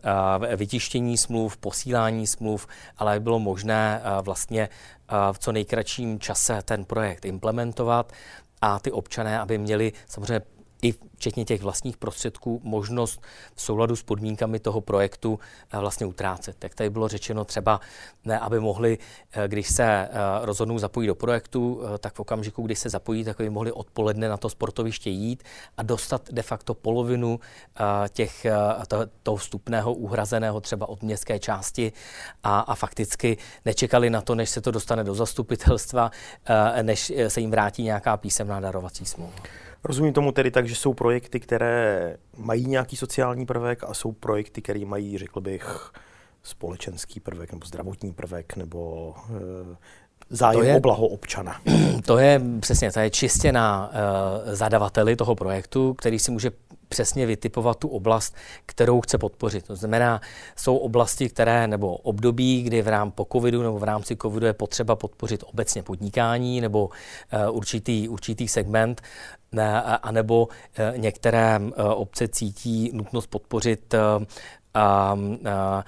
vytištění 0.56 1.18
smluv, 1.18 1.56
posílání 1.56 2.26
smluv, 2.26 2.66
ale 2.98 3.12
aby 3.12 3.20
bylo 3.20 3.38
možné 3.38 4.02
uh, 4.04 4.24
vlastně 4.24 4.68
uh, 5.12 5.32
v 5.32 5.38
co 5.38 5.52
nejkratším 5.52 6.20
čase 6.20 6.62
ten 6.62 6.84
projekt 6.84 7.24
implementovat 7.24 8.12
a 8.64 8.78
ty 8.78 8.92
občané, 8.92 9.40
aby 9.40 9.58
měli 9.58 9.92
samozřejmě 10.06 10.40
i 10.84 10.94
včetně 11.16 11.44
těch 11.44 11.62
vlastních 11.62 11.96
prostředků 11.96 12.60
možnost 12.64 13.20
v 13.54 13.62
souladu 13.62 13.96
s 13.96 14.02
podmínkami 14.02 14.58
toho 14.58 14.80
projektu 14.80 15.38
eh, 15.72 15.78
vlastně 15.78 16.06
utrácet. 16.06 16.64
Jak 16.64 16.74
tady 16.74 16.90
bylo 16.90 17.08
řečeno, 17.08 17.44
třeba 17.44 17.80
ne, 18.24 18.38
aby 18.38 18.60
mohli, 18.60 18.98
eh, 19.32 19.48
když 19.48 19.68
se 19.68 19.84
eh, 19.84 20.10
rozhodnou 20.42 20.78
zapojit 20.78 21.06
do 21.06 21.14
projektu, 21.14 21.80
tak 21.98 22.14
v 22.14 22.20
okamžiku, 22.20 22.62
kdy 22.62 22.76
se 22.76 22.88
zapojí, 22.88 23.24
tak 23.24 23.40
aby 23.40 23.50
mohli 23.50 23.72
odpoledne 23.72 24.28
na 24.28 24.36
to 24.36 24.48
sportoviště 24.48 25.10
jít 25.10 25.42
a 25.76 25.82
dostat 25.82 26.28
de 26.32 26.42
facto 26.42 26.74
polovinu 26.74 27.40
těch, 28.08 28.46
toho 29.22 29.36
vstupného 29.36 29.94
uhrazeného 29.94 30.60
třeba 30.60 30.88
od 30.88 31.02
městské 31.02 31.38
části 31.38 31.92
a, 32.42 32.60
a 32.60 32.74
fakticky 32.74 33.36
nečekali 33.64 34.10
na 34.10 34.20
to, 34.20 34.34
než 34.34 34.50
se 34.50 34.60
to 34.60 34.70
dostane 34.70 35.04
do 35.04 35.14
zastupitelstva, 35.14 36.10
než 36.82 37.12
se 37.28 37.40
jim 37.40 37.50
vrátí 37.50 37.82
nějaká 37.82 38.16
písemná 38.16 38.60
darovací 38.60 39.06
smlouva. 39.06 39.42
Rozumím 39.84 40.12
tomu 40.12 40.32
tedy 40.32 40.50
tak, 40.50 40.68
že 40.68 40.76
jsou 40.76 40.94
projekty, 40.94 41.40
které 41.40 42.16
mají 42.36 42.66
nějaký 42.66 42.96
sociální 42.96 43.46
prvek 43.46 43.84
a 43.84 43.94
jsou 43.94 44.12
projekty, 44.12 44.62
které 44.62 44.84
mají, 44.84 45.18
řekl 45.18 45.40
bych, 45.40 45.92
společenský 46.42 47.20
prvek 47.20 47.52
nebo 47.52 47.66
zdravotní 47.66 48.12
prvek 48.12 48.56
nebo 48.56 49.14
e, 49.30 49.76
zájem 50.30 50.60
to 50.60 50.66
je, 50.66 50.76
o 50.76 50.80
blaho 50.80 51.06
občana. 51.06 51.60
To 52.06 52.18
je 52.18 52.40
přesně, 52.60 52.92
to 52.92 53.00
je 53.00 53.10
čistě 53.10 53.52
na 53.52 53.90
uh, 53.90 54.54
zadavateli 54.54 55.16
toho 55.16 55.34
projektu, 55.34 55.94
který 55.94 56.18
si 56.18 56.30
může 56.30 56.50
přesně 56.94 57.26
vytipovat 57.26 57.78
tu 57.78 57.88
oblast, 57.88 58.34
kterou 58.66 59.00
chce 59.00 59.18
podpořit. 59.18 59.66
To 59.66 59.76
znamená, 59.76 60.20
jsou 60.56 60.76
oblasti, 60.76 61.28
které 61.28 61.66
nebo 61.66 61.96
období, 61.96 62.62
kdy 62.62 62.82
v 62.82 62.88
rám 62.88 63.10
po 63.10 63.26
covidu 63.32 63.62
nebo 63.62 63.78
v 63.78 63.84
rámci 63.84 64.16
covidu 64.16 64.46
je 64.46 64.52
potřeba 64.52 64.96
podpořit 64.96 65.44
obecně 65.46 65.82
podnikání 65.82 66.60
nebo 66.60 66.86
uh, 66.86 67.56
určitý, 67.56 68.08
určitý 68.08 68.48
segment, 68.48 69.02
ne, 69.52 69.82
anebo 69.82 70.46
uh, 70.46 70.98
některé 70.98 71.58
uh, 71.58 71.70
obce 71.76 72.28
cítí 72.28 72.90
nutnost 72.94 73.26
podpořit 73.26 73.94
a, 73.94 74.22
a, 74.74 75.84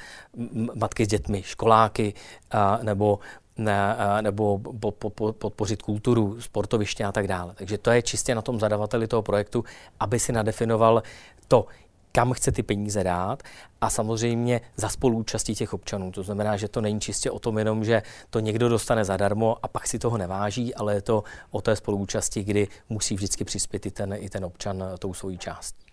matky 0.75 1.05
s 1.05 1.09
dětmi, 1.09 1.43
školáky 1.43 2.15
a, 2.51 2.79
nebo 2.83 3.19
ne, 3.57 3.97
nebo 4.21 4.59
po, 4.59 5.11
po, 5.11 5.33
podpořit 5.33 5.83
kulturu, 5.83 6.41
sportoviště 6.41 7.05
a 7.05 7.13
tak 7.13 7.29
dále. 7.29 7.55
Takže 7.55 7.79
to 7.79 7.91
je 7.91 8.03
čistě 8.03 8.35
na 8.35 8.43
tom 8.43 8.61
zadavateli 8.61 9.07
toho 9.07 9.23
projektu, 9.23 9.65
aby 10.01 10.19
si 10.19 10.33
nadefinoval 10.33 11.03
to, 11.49 11.67
kam 12.13 12.33
chce 12.33 12.53
ty 12.53 12.63
peníze 12.63 13.05
dát 13.05 13.43
a 13.81 13.91
samozřejmě 13.91 14.61
za 14.77 14.89
spolúčastí 14.89 15.55
těch 15.55 15.75
občanů. 15.75 16.13
To 16.13 16.23
znamená, 16.23 16.57
že 16.57 16.69
to 16.69 16.81
není 16.81 17.01
čistě 17.01 17.31
o 17.31 17.39
tom 17.39 17.59
jenom, 17.59 17.85
že 17.85 18.03
to 18.31 18.41
někdo 18.41 18.69
dostane 18.69 19.05
zadarmo 19.05 19.57
a 19.63 19.69
pak 19.69 19.87
si 19.87 19.99
toho 19.99 20.19
neváží, 20.19 20.75
ale 20.75 20.95
je 20.95 21.03
to 21.03 21.25
o 21.51 21.61
té 21.61 21.77
spolúčasti, 21.77 22.45
kdy 22.45 22.69
musí 22.89 23.15
vždycky 23.15 23.45
přispět 23.45 23.87
i 23.87 23.91
ten, 23.91 24.15
i 24.19 24.31
ten 24.31 24.45
občan 24.45 24.85
tou 24.99 25.15
svojí 25.15 25.39
částí. 25.39 25.87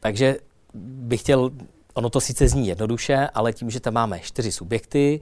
Takže 0.00 0.36
bych 0.74 1.20
chtěl 1.20 1.50
Ono 1.94 2.10
to 2.10 2.20
sice 2.20 2.48
zní 2.48 2.68
jednoduše, 2.68 3.28
ale 3.34 3.52
tím, 3.52 3.70
že 3.70 3.80
tam 3.80 3.94
máme 3.94 4.20
čtyři 4.20 4.52
subjekty, 4.52 5.20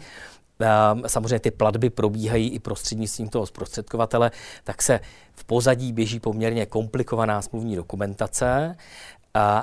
samozřejmě 1.06 1.38
ty 1.38 1.50
platby 1.50 1.90
probíhají 1.90 2.48
i 2.50 2.58
prostřednictvím 2.58 3.28
toho 3.28 3.46
zprostředkovatele, 3.46 4.30
tak 4.64 4.82
se 4.82 5.00
v 5.32 5.44
pozadí 5.44 5.92
běží 5.92 6.20
poměrně 6.20 6.66
komplikovaná 6.66 7.42
smluvní 7.42 7.76
dokumentace, 7.76 8.76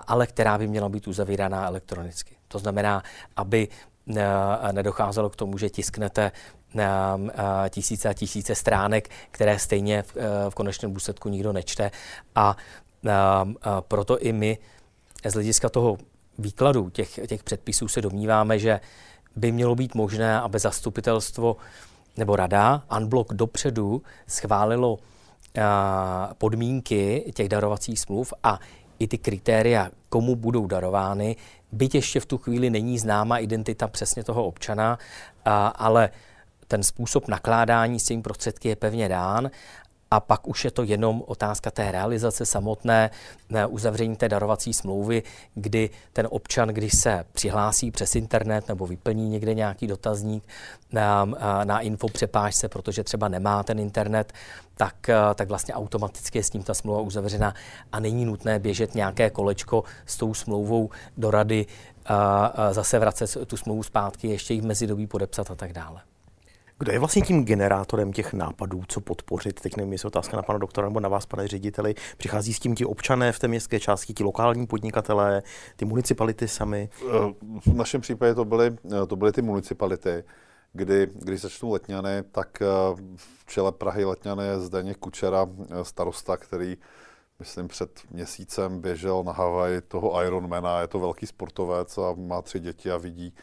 ale 0.07 0.27
která 0.27 0.57
by 0.57 0.67
měla 0.67 0.89
být 0.89 1.07
uzavíraná 1.07 1.67
elektronicky. 1.67 2.35
To 2.47 2.59
znamená, 2.59 3.03
aby 3.35 3.67
e, 4.15 4.73
nedocházelo 4.73 5.29
k 5.29 5.35
tomu, 5.35 5.57
že 5.57 5.69
tisknete 5.69 6.31
ehm, 6.77 7.31
e, 7.65 7.69
tisíce 7.69 8.09
a 8.09 8.13
tisíce 8.13 8.55
stránek, 8.55 9.09
které 9.31 9.59
stejně 9.59 10.03
v, 10.49 10.55
konečném 10.55 10.93
důsledku 10.93 11.29
nikdo 11.29 11.53
nečte. 11.53 11.91
A, 12.35 12.57
ehm, 13.05 13.55
a 13.61 13.81
proto 13.81 14.19
i 14.19 14.31
my 14.31 14.57
z 15.25 15.33
hlediska 15.33 15.69
toho 15.69 15.97
výkladu 16.37 16.89
těch, 16.89 17.19
těch 17.27 17.43
předpisů 17.43 17.87
se 17.87 18.01
domníváme, 18.01 18.59
že 18.59 18.79
by 19.37 19.51
mělo 19.51 19.75
být 19.75 19.95
možné, 19.95 20.39
aby 20.39 20.59
zastupitelstvo 20.59 21.57
nebo 22.17 22.35
rada 22.35 22.83
unblock 22.97 23.33
dopředu 23.33 24.01
schválilo 24.27 24.99
podmínky 26.37 27.31
těch 27.35 27.49
darovacích 27.49 27.99
smluv 27.99 28.33
a 28.43 28.59
i 28.99 29.07
ty 29.07 29.17
kritéria, 29.17 29.91
komu 30.09 30.35
budou 30.35 30.67
darovány, 30.67 31.35
byť 31.71 31.95
ještě 31.95 32.19
v 32.19 32.25
tu 32.25 32.37
chvíli 32.37 32.69
není 32.69 32.99
známa 32.99 33.37
identita 33.37 33.87
přesně 33.87 34.23
toho 34.23 34.45
občana, 34.45 34.97
ale 35.75 36.09
ten 36.67 36.83
způsob 36.83 37.27
nakládání 37.27 37.99
s 37.99 38.03
těmi 38.03 38.21
prostředky 38.21 38.69
je 38.69 38.75
pevně 38.75 39.09
dán 39.09 39.51
a 40.11 40.19
pak 40.19 40.47
už 40.47 40.65
je 40.65 40.71
to 40.71 40.83
jenom 40.83 41.23
otázka 41.27 41.71
té 41.71 41.91
realizace 41.91 42.45
samotné, 42.45 43.09
uzavření 43.67 44.15
té 44.15 44.29
darovací 44.29 44.73
smlouvy, 44.73 45.23
kdy 45.55 45.89
ten 46.13 46.27
občan, 46.31 46.69
když 46.69 46.97
se 46.97 47.25
přihlásí 47.31 47.91
přes 47.91 48.15
internet 48.15 48.67
nebo 48.67 48.87
vyplní 48.87 49.29
někde 49.29 49.53
nějaký 49.53 49.87
dotazník 49.87 50.43
na, 50.91 51.25
na 51.63 51.79
info 51.79 52.07
přepážce, 52.07 52.69
protože 52.69 53.03
třeba 53.03 53.27
nemá 53.27 53.63
ten 53.63 53.79
internet, 53.79 54.33
tak, 54.75 54.95
tak 55.35 55.49
vlastně 55.49 55.73
automaticky 55.73 56.37
je 56.37 56.43
s 56.43 56.53
ním 56.53 56.63
ta 56.63 56.73
smlouva 56.73 57.01
uzavřena 57.01 57.53
a 57.91 57.99
není 57.99 58.25
nutné 58.25 58.59
běžet 58.59 58.95
nějaké 58.95 59.29
kolečko 59.29 59.83
s 60.05 60.17
tou 60.17 60.33
smlouvou 60.33 60.89
do 61.17 61.31
rady, 61.31 61.65
a 62.09 62.73
zase 62.73 62.99
vracet 62.99 63.37
tu 63.47 63.57
smlouvu 63.57 63.83
zpátky, 63.83 64.27
ještě 64.27 64.53
ji 64.53 64.61
v 64.61 64.65
mezidobí 64.65 65.07
podepsat 65.07 65.51
a 65.51 65.55
tak 65.55 65.73
dále. 65.73 66.01
Kdo 66.79 66.91
je 66.91 66.99
vlastně 66.99 67.21
tím 67.21 67.45
generátorem 67.45 68.13
těch 68.13 68.33
nápadů, 68.33 68.81
co 68.87 69.01
podpořit? 69.01 69.61
Teď 69.61 69.77
nevím, 69.77 69.91
jestli 69.91 70.07
otázka 70.07 70.37
na 70.37 70.43
pana 70.43 70.59
doktora 70.59 70.87
nebo 70.87 70.99
na 70.99 71.09
vás, 71.09 71.25
pane 71.25 71.47
řediteli. 71.47 71.95
Přichází 72.17 72.53
s 72.53 72.59
tím 72.59 72.75
ti 72.75 72.85
občané 72.85 73.31
v 73.31 73.39
té 73.39 73.47
městské 73.47 73.79
části, 73.79 74.13
ti 74.13 74.23
lokální 74.23 74.67
podnikatelé, 74.67 75.43
ty 75.75 75.85
municipality 75.85 76.47
sami? 76.47 76.89
V 77.65 77.73
našem 77.73 78.01
případě 78.01 78.35
to 78.35 78.45
byly, 78.45 78.77
to 79.07 79.15
byly 79.15 79.31
ty 79.31 79.41
municipality, 79.41 80.23
kdy, 80.73 81.07
když 81.13 81.41
začnou 81.41 81.71
letňany, 81.71 82.23
tak 82.31 82.59
v 83.15 83.45
čele 83.45 83.71
Prahy 83.71 84.05
letňany 84.05 84.43
je 84.43 84.59
Zdeněk 84.59 84.97
Kučera, 84.97 85.47
starosta, 85.83 86.37
který 86.37 86.77
myslím, 87.39 87.67
před 87.67 87.99
měsícem 88.11 88.81
běžel 88.81 89.23
na 89.23 89.31
Havaj 89.31 89.81
toho 89.81 90.23
Ironmana. 90.23 90.81
Je 90.81 90.87
to 90.87 90.99
velký 90.99 91.27
sportovec 91.27 91.97
a 91.97 92.13
má 92.17 92.41
tři 92.41 92.59
děti 92.59 92.91
a 92.91 92.97
vidí, 92.97 93.33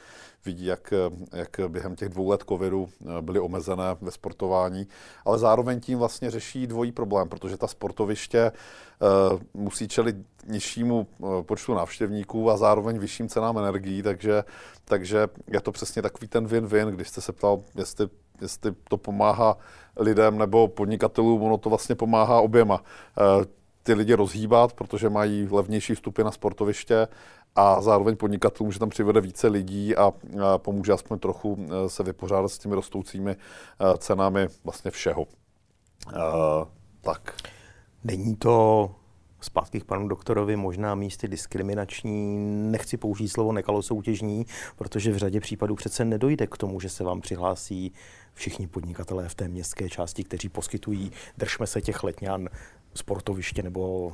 vidí, 0.45 0.67
jak, 0.67 0.93
jak 1.33 1.61
během 1.69 1.97
těch 1.97 2.09
dvou 2.09 2.29
let 2.29 2.45
covidu 2.49 2.89
eh, 2.89 3.23
byly 3.23 3.41
omezené 3.41 3.85
ve 4.01 4.11
sportování, 4.11 4.89
ale 5.25 5.39
zároveň 5.39 5.81
tím 5.81 5.99
vlastně 5.99 6.31
řeší 6.31 6.67
dvojí 6.67 6.93
problém, 6.93 7.29
protože 7.29 7.57
ta 7.57 7.67
sportoviště 7.67 8.53
uh, 9.33 9.41
musí 9.55 9.89
čelit 9.89 10.17
nižšímu 10.47 11.07
uh, 11.19 11.43
počtu 11.43 11.75
návštěvníků 11.75 12.51
a 12.51 12.57
zároveň 12.57 12.99
vyšším 12.99 13.29
cenám 13.29 13.59
energií, 13.59 14.03
takže, 14.03 14.45
takže 14.85 15.29
je 15.49 15.61
to 15.61 15.73
přesně 15.73 16.03
takový 16.03 16.29
ten 16.29 16.47
win-win, 16.47 16.89
když 16.89 17.09
jste 17.09 17.21
se 17.21 17.33
ptal, 17.33 17.63
jestli, 17.75 18.09
jestli 18.41 18.73
to 18.89 18.97
pomáhá 18.97 19.57
lidem 19.97 20.39
nebo 20.39 20.69
podnikatelům, 20.69 21.43
ono 21.43 21.59
to 21.59 21.69
vlastně 21.69 21.95
pomáhá 21.95 22.41
oběma. 22.41 22.83
Ty 23.83 23.95
lidi 23.95 24.15
rozhýbat, 24.15 24.73
protože 24.73 25.09
mají 25.09 25.49
levnější 25.51 25.95
vstupy 25.95 26.23
na 26.23 26.31
sportoviště 26.31 27.09
a 27.57 27.83
zároveň 27.83 28.17
podnikatelům, 28.17 28.73
že 28.73 28.79
tam 28.79 28.91
přivede 28.91 29.21
více 29.21 29.49
lidí 29.49 29.97
a 29.97 30.13
pomůže 30.57 30.93
aspoň 30.93 31.19
trochu 31.19 31.59
e, 31.59 31.89
se 31.89 32.03
vypořádat 32.03 32.49
s 32.49 32.59
těmi 32.59 32.75
rostoucími 32.75 33.31
e, 33.31 33.37
cenami 33.99 34.47
vlastně 34.65 34.91
všeho. 34.91 35.27
E, 36.09 36.21
tak. 37.01 37.37
Není 38.05 38.37
to 38.37 38.91
zpátky 39.41 39.81
k 39.81 39.85
panu 39.85 40.09
doktorovi 40.09 40.57
možná 40.57 40.95
místy 40.95 41.29
diskriminační, 41.29 42.39
nechci 42.71 42.97
použít 42.97 43.29
slovo 43.29 43.53
nekalosoutěžní, 43.53 44.47
protože 44.77 45.13
v 45.13 45.17
řadě 45.17 45.41
případů 45.41 45.75
přece 45.75 46.05
nedojde 46.05 46.47
k 46.47 46.57
tomu, 46.57 46.81
že 46.81 46.89
se 46.89 47.05
vám 47.05 47.21
přihlásí 47.21 47.93
všichni 48.33 48.67
podnikatelé 48.67 49.29
v 49.29 49.35
té 49.35 49.49
městské 49.49 49.89
části, 49.89 50.25
kteří 50.25 50.49
poskytují, 50.49 51.13
držme 51.39 51.67
se 51.67 51.83
těch 51.83 52.03
letňan, 52.03 52.49
sportoviště 52.95 53.63
nebo 53.63 54.13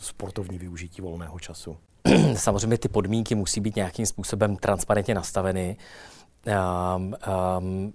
sportovní 0.00 0.58
využití 0.58 1.02
volného 1.02 1.38
času? 1.38 1.76
Samozřejmě 2.34 2.78
ty 2.78 2.88
podmínky 2.88 3.34
musí 3.34 3.60
být 3.60 3.76
nějakým 3.76 4.06
způsobem 4.06 4.56
transparentně 4.56 5.14
nastaveny. 5.14 5.76
Um, 6.96 7.14
um, 7.58 7.92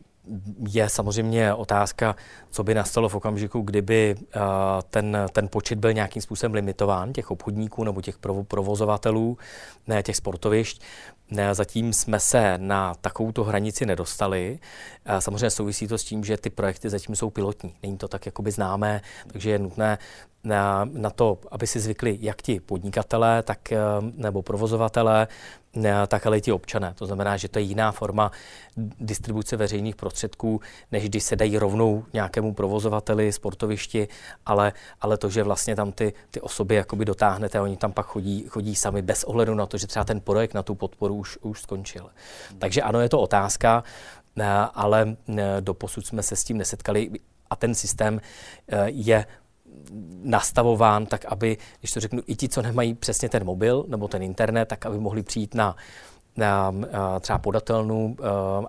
je 0.70 0.90
samozřejmě 0.90 1.54
otázka, 1.54 2.16
co 2.50 2.64
by 2.64 2.74
nastalo 2.74 3.10
v 3.10 3.16
okamžiku, 3.16 3.62
kdyby 3.62 4.16
uh, 4.18 4.42
ten, 4.90 5.18
ten 5.32 5.48
počet 5.48 5.80
byl 5.80 5.94
nějakým 5.94 6.22
způsobem 6.22 6.54
limitován, 6.54 7.14
těch 7.14 7.32
obchodníků 7.32 7.84
nebo 7.84 8.02
těch 8.02 8.18
provozovatelů, 8.48 9.38
ne, 9.88 10.04
těch 10.04 10.16
sportovišť. 10.16 10.82
Zatím 11.52 11.94
jsme 11.94 12.20
se 12.20 12.58
na 12.58 12.96
takovouto 13.02 13.44
hranici 13.44 13.86
nedostali. 13.86 14.60
Samozřejmě 15.20 15.50
souvisí 15.50 15.88
to 15.88 15.98
s 15.98 16.04
tím, 16.04 16.24
že 16.24 16.38
ty 16.38 16.50
projekty 16.50 16.90
zatím 16.90 17.16
jsou 17.16 17.30
pilotní. 17.30 17.74
Není 17.84 17.98
to 17.98 18.08
tak 18.08 18.26
jakoby 18.26 18.52
známé, 18.52 19.02
takže 19.28 19.50
je 19.50 19.60
nutné 19.60 19.98
na, 20.44 20.90
na 20.92 21.10
to, 21.10 21.40
aby 21.52 21.68
si 21.68 21.80
zvykli 21.80 22.18
jak 22.22 22.42
ti 22.42 22.60
podnikatelé, 22.60 23.44
tak, 23.44 23.72
eh, 23.72 23.80
nebo 24.16 24.42
provozovatelé, 24.42 25.28
tak 26.08 26.26
ale 26.26 26.38
i 26.38 26.42
ti 26.42 26.52
občané. 26.52 26.94
To 26.94 27.06
znamená, 27.06 27.38
že 27.38 27.48
to 27.50 27.60
je 27.60 27.66
jiná 27.66 27.92
forma 27.92 28.32
distribuce 29.00 29.58
veřejných 29.58 29.96
prostředků, 29.96 30.62
než 30.92 31.10
když 31.10 31.24
se 31.24 31.36
dají 31.36 31.58
rovnou 31.58 32.06
nějakému 32.14 32.54
provozovateli, 32.54 33.32
sportovišti, 33.32 34.08
ale, 34.46 34.74
ale 35.02 35.18
to, 35.18 35.30
že 35.30 35.44
vlastně 35.44 35.76
tam 35.76 35.92
ty, 35.92 36.14
ty 36.32 36.42
osoby 36.42 36.76
jakoby 36.76 37.06
dotáhnete 37.06 37.62
oni 37.62 37.78
tam 37.78 37.92
pak 37.92 38.06
chodí, 38.06 38.46
chodí 38.50 38.76
sami 38.76 39.02
bez 39.02 39.24
ohledu 39.24 39.56
na 39.56 39.66
to, 39.66 39.78
že 39.78 39.88
třeba 39.88 40.06
ten 40.06 40.20
projekt 40.20 40.54
na 40.54 40.64
tu 40.64 40.76
podporu 40.76 41.17
už, 41.18 41.38
už 41.42 41.62
skončil. 41.62 42.10
Takže 42.60 42.82
ano, 42.82 43.02
je 43.02 43.10
to 43.10 43.20
otázka, 43.20 43.84
eh, 44.38 44.46
ale 44.74 45.18
eh, 45.38 45.58
doposud 45.60 46.06
jsme 46.06 46.24
se 46.24 46.36
s 46.36 46.44
tím 46.44 46.58
nesetkali 46.58 47.10
a 47.50 47.56
ten 47.56 47.76
systém 47.76 48.22
je 48.86 49.26
nastavován 50.24 51.06
tak, 51.06 51.26
aby, 51.26 51.58
když 51.80 51.92
to 51.92 52.00
řeknu, 52.00 52.22
i 52.28 52.36
ti, 52.36 52.50
co 52.50 52.62
nemají 52.62 52.94
přesně 52.94 53.30
ten 53.30 53.46
mobil 53.46 53.86
nebo 53.88 54.08
ten 54.08 54.24
internet, 54.24 54.66
tak 54.66 54.86
aby 54.86 55.00
mohli 55.00 55.24
přijít 55.24 55.56
na, 55.56 55.76
na 56.38 56.74
třeba 57.20 57.40
podatelnu 57.40 58.16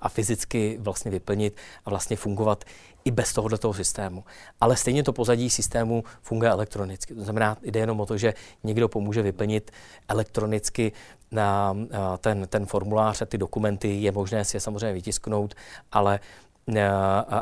a 0.01 0.09
fyzicky 0.09 0.79
vlastně 0.81 1.11
vyplnit 1.11 1.57
a 1.85 1.91
vlastně 1.91 2.17
fungovat 2.17 2.65
i 3.09 3.11
bez 3.11 3.33
tohoto 3.33 3.73
systému. 3.73 4.25
Ale 4.61 4.77
stejně 4.77 5.03
to 5.03 5.13
pozadí 5.13 5.51
systému 5.51 6.05
funguje 6.23 6.51
elektronicky. 6.51 7.15
To 7.15 7.25
znamená, 7.25 7.57
jde 7.63 7.81
jenom 7.81 8.01
o 8.01 8.07
to, 8.07 8.19
že 8.19 8.35
někdo 8.65 8.89
pomůže 8.89 9.23
vyplnit 9.23 9.71
elektronicky 10.09 10.93
na 11.33 11.77
ten, 12.19 12.47
ten 12.49 12.67
formulář 12.67 13.23
a 13.23 13.27
ty 13.27 13.39
dokumenty. 13.39 13.89
Je 14.01 14.13
možné 14.13 14.45
si 14.45 14.57
je 14.57 14.61
samozřejmě 14.61 14.93
vytisknout, 14.93 15.55
ale 15.93 16.21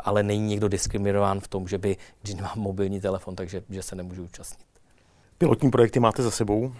ale 0.03 0.23
není 0.23 0.47
někdo 0.47 0.67
diskriminován 0.67 1.39
v 1.39 1.47
tom, 1.47 1.67
že 1.67 1.77
by, 1.77 1.97
když 2.21 2.35
nemá 2.35 2.53
mobilní 2.55 3.01
telefon, 3.01 3.35
takže 3.35 3.63
že 3.69 3.83
se 3.83 3.95
nemůže 3.95 4.21
účastnit. 4.21 4.67
Pilotní 5.37 5.71
projekty 5.71 5.99
máte 5.99 6.23
za 6.23 6.31
sebou. 6.31 6.73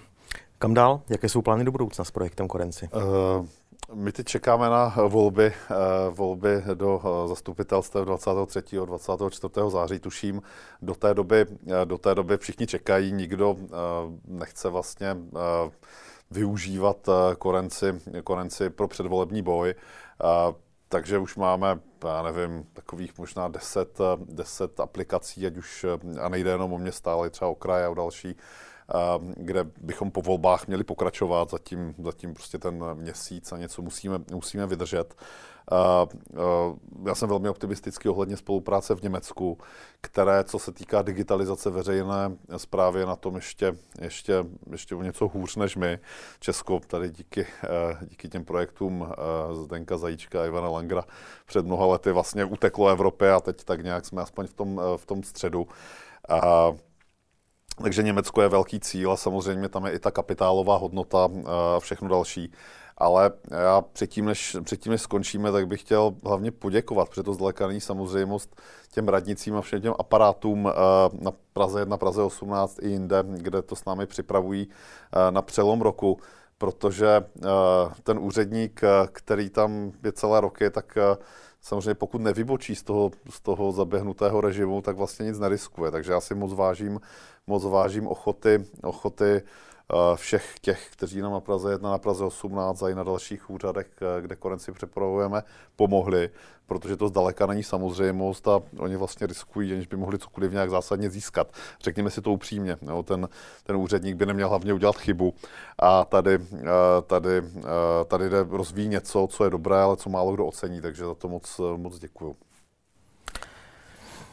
Kam 0.60 0.74
dál? 0.74 1.02
Jaké 1.10 1.30
jsou 1.30 1.42
plány 1.42 1.64
do 1.64 1.72
budoucna 1.72 2.06
s 2.06 2.12
projektem 2.12 2.48
Korenci? 2.48 2.90
Uh, 2.96 3.46
my 3.94 4.12
teď 4.12 4.28
čekáme 4.28 4.70
na 4.70 4.96
volby, 5.08 5.54
uh, 5.70 6.16
volby 6.16 6.64
do 6.74 6.96
uh, 6.96 7.30
zastupitelstv 7.30 7.96
23. 7.96 8.78
a 8.78 8.86
24. 8.86 9.54
září, 9.68 10.00
tuším. 10.00 10.42
Do 10.82 10.96
té 10.96 11.14
doby, 11.14 11.46
do 11.86 11.98
té 11.98 12.16
doby 12.16 12.38
všichni 12.38 12.68
čekají, 12.68 13.12
nikdo 13.12 13.56
nechce 14.28 14.70
vlastně 14.70 15.18
využívat 16.32 17.10
korenci, 17.38 18.02
korenci 18.24 18.70
pro 18.70 18.88
předvolební 18.88 19.42
boj. 19.42 19.76
Takže 20.90 21.18
už 21.18 21.36
máme, 21.36 21.80
já 22.06 22.22
nevím, 22.22 22.66
takových 22.74 23.18
možná 23.18 23.48
10, 23.48 24.00
10 24.26 24.80
aplikací, 24.80 25.48
ať 25.48 25.58
už, 25.58 25.86
a 26.22 26.30
nejde 26.30 26.50
jenom 26.50 26.74
o 26.74 26.78
města, 26.78 27.14
ale 27.14 27.30
třeba 27.30 27.50
o 27.52 27.56
kraje 27.56 27.86
a 27.86 27.90
o 27.90 27.94
další, 27.94 28.36
kde 29.36 29.64
bychom 29.82 30.12
po 30.12 30.22
volbách 30.22 30.68
měli 30.68 30.84
pokračovat, 30.84 31.50
zatím, 31.50 31.96
zatím 32.04 32.34
prostě 32.34 32.58
ten 32.58 32.84
měsíc 32.94 33.52
a 33.52 33.58
něco 33.58 33.82
musíme, 33.82 34.20
musíme 34.32 34.68
vydržet. 34.68 35.16
Já 37.06 37.16
jsem 37.16 37.30
velmi 37.30 37.50
optimistický 37.50 38.10
ohledně 38.10 38.38
spolupráce 38.38 38.96
v 38.96 39.02
Německu, 39.02 39.58
které, 40.02 40.44
co 40.44 40.60
se 40.60 40.72
týká 40.72 41.02
digitalizace 41.02 41.70
veřejné 41.70 42.38
zprávy, 42.58 43.00
je 43.00 43.06
na 43.06 43.16
tom 43.16 43.36
ještě, 43.36 43.76
ještě, 44.02 44.46
ještě 44.72 44.96
o 44.96 45.04
něco 45.04 45.28
hůř 45.28 45.56
než 45.56 45.76
my. 45.76 46.00
Česko 46.40 46.80
tady 46.88 47.10
díky, 47.10 47.48
díky 48.02 48.30
těm 48.30 48.46
projektům 48.46 49.08
Zdenka 49.54 49.98
Zajíčka 49.98 50.42
a 50.42 50.46
Ivana 50.46 50.70
Langra 50.70 51.04
před 51.46 51.66
mnoha 51.66 51.86
lety 51.86 52.12
vlastně 52.12 52.46
uteklo 52.46 52.90
Evropě 52.90 53.34
a 53.34 53.40
teď 53.40 53.64
tak 53.64 53.84
nějak 53.84 54.06
jsme 54.06 54.22
aspoň 54.22 54.48
v 54.48 54.54
tom, 54.54 54.82
v 54.98 55.06
tom 55.06 55.24
středu. 55.24 55.68
Takže 57.82 58.04
Německo 58.04 58.42
je 58.42 58.50
velký 58.50 58.80
cíl 58.80 59.12
a 59.12 59.18
samozřejmě 59.18 59.70
tam 59.70 59.86
je 59.86 59.92
i 59.92 60.00
ta 60.00 60.12
kapitálová 60.12 60.78
hodnota 60.78 61.30
a 61.76 61.80
všechno 61.80 62.10
další. 62.10 62.52
Ale 62.98 63.32
já 63.52 63.82
předtím 63.82 64.26
než, 64.26 64.58
předtím, 64.64 64.92
než 64.92 65.02
skončíme, 65.02 65.52
tak 65.52 65.68
bych 65.68 65.82
chtěl 65.82 66.16
hlavně 66.24 66.52
poděkovat, 66.52 67.10
protože 67.10 67.24
to 67.24 67.34
zdaleka 67.34 67.68
není 67.68 67.82
samozřejmost 67.82 68.62
těm 68.92 69.08
radnicím 69.08 69.56
a 69.56 69.62
všem 69.62 69.82
těm 69.82 69.94
aparátům 70.00 70.72
na 71.22 71.32
Praze 71.54 71.80
1, 71.80 71.98
Praze 71.98 72.22
18 72.22 72.80
i 72.82 72.90
jinde, 72.90 73.24
kde 73.28 73.62
to 73.62 73.76
s 73.76 73.86
námi 73.86 74.06
připravují 74.06 74.70
na 75.30 75.42
přelom 75.42 75.82
roku, 75.82 76.20
protože 76.58 77.26
ten 78.04 78.20
úředník, 78.20 78.82
který 79.12 79.50
tam 79.50 79.92
je 80.04 80.12
celé 80.12 80.42
roky, 80.42 80.70
tak 80.70 80.98
samozřejmě 81.68 81.96
pokud 81.96 82.22
nevybočí 82.22 82.76
z 82.76 82.84
toho, 82.84 83.12
z 83.30 83.42
toho 83.42 83.72
zaběhnutého 83.72 84.42
režimu, 84.42 84.82
tak 84.82 84.96
vlastně 84.96 85.26
nic 85.26 85.40
neriskuje. 85.40 85.92
Takže 85.92 86.12
já 86.12 86.22
si 86.22 86.36
moc 86.36 86.54
vážím, 86.54 87.00
moc 87.48 87.64
vážím 87.64 88.08
ochoty, 88.08 88.66
ochoty 88.84 89.42
všech 90.16 90.56
těch, 90.62 90.90
kteří 90.92 91.22
nám 91.22 91.32
na 91.32 91.40
Praze 91.40 91.72
1, 91.72 91.92
na 91.92 91.98
Praze 91.98 92.24
18 92.24 92.84
a 92.84 92.90
i 92.90 92.96
na 92.96 93.04
dalších 93.04 93.50
úřadech, 93.50 93.88
eh, 94.02 94.22
kde 94.22 94.36
korenci 94.36 94.72
přepravujeme, 94.72 95.44
pomohli, 95.76 96.30
protože 96.66 96.98
to 96.98 97.08
zdaleka 97.08 97.46
není 97.46 97.64
samozřejmost 97.64 98.48
a 98.48 98.62
oni 98.80 98.96
vlastně 98.96 99.28
riskují, 99.28 99.74
aniž 99.74 99.88
by 99.88 99.98
mohli 99.98 100.20
cokoliv 100.20 100.52
nějak 100.52 100.70
zásadně 100.70 101.10
získat. 101.10 101.52
Řekněme 101.84 102.10
si 102.10 102.22
to 102.22 102.32
upřímně, 102.32 102.78
no, 102.82 103.04
ten, 103.04 103.30
ten 103.64 103.76
úředník 103.76 104.16
by 104.16 104.26
neměl 104.26 104.50
hlavně 104.50 104.74
udělat 104.74 104.98
chybu 104.98 105.34
a 105.80 106.06
tady, 106.06 106.40
eh, 106.54 106.68
tady, 107.08 107.44
tady 108.08 108.30
jde 108.30 108.46
rozvíjí 108.50 108.88
něco, 108.88 109.28
co 109.32 109.44
je 109.44 109.50
dobré, 109.50 109.78
ale 109.78 109.98
co 109.98 110.10
málo 110.10 110.34
kdo 110.34 110.46
ocení, 110.46 110.82
takže 110.82 111.06
za 111.06 111.16
to 111.16 111.28
moc, 111.28 111.62
moc 111.78 112.00
děkuju. 112.00 112.36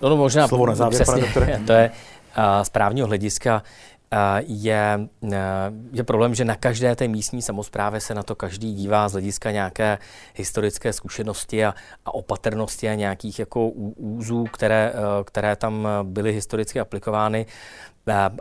No, 0.01 0.09
no 0.09 0.17
možná 0.17 0.49
Slovo 0.49 0.67
na 0.67 0.75
závěr, 0.75 1.03
přesně, 1.03 1.63
to 1.67 1.73
je 1.73 1.91
z 2.63 2.69
právního 2.69 3.07
hlediska 3.07 3.63
je, 4.47 5.09
je 5.93 6.05
problém, 6.05 6.35
že 6.35 6.45
na 6.45 6.57
každé 6.57 6.97
té 6.97 7.09
místní 7.09 7.43
samozprávě 7.43 8.01
se 8.01 8.15
na 8.15 8.23
to 8.23 8.35
každý 8.35 8.75
dívá 8.75 9.09
z 9.09 9.13
hlediska 9.13 9.51
nějaké 9.51 9.99
historické 10.35 10.93
zkušenosti 10.93 11.65
a, 11.65 11.75
a 12.05 12.15
opatrnosti 12.15 12.89
a 12.89 12.95
nějakých 12.95 13.39
jako 13.39 13.69
úzů, 13.69 14.45
které, 14.45 14.93
které 15.25 15.57
tam 15.57 15.89
byly 16.03 16.33
historicky 16.33 16.81
aplikovány 16.81 17.47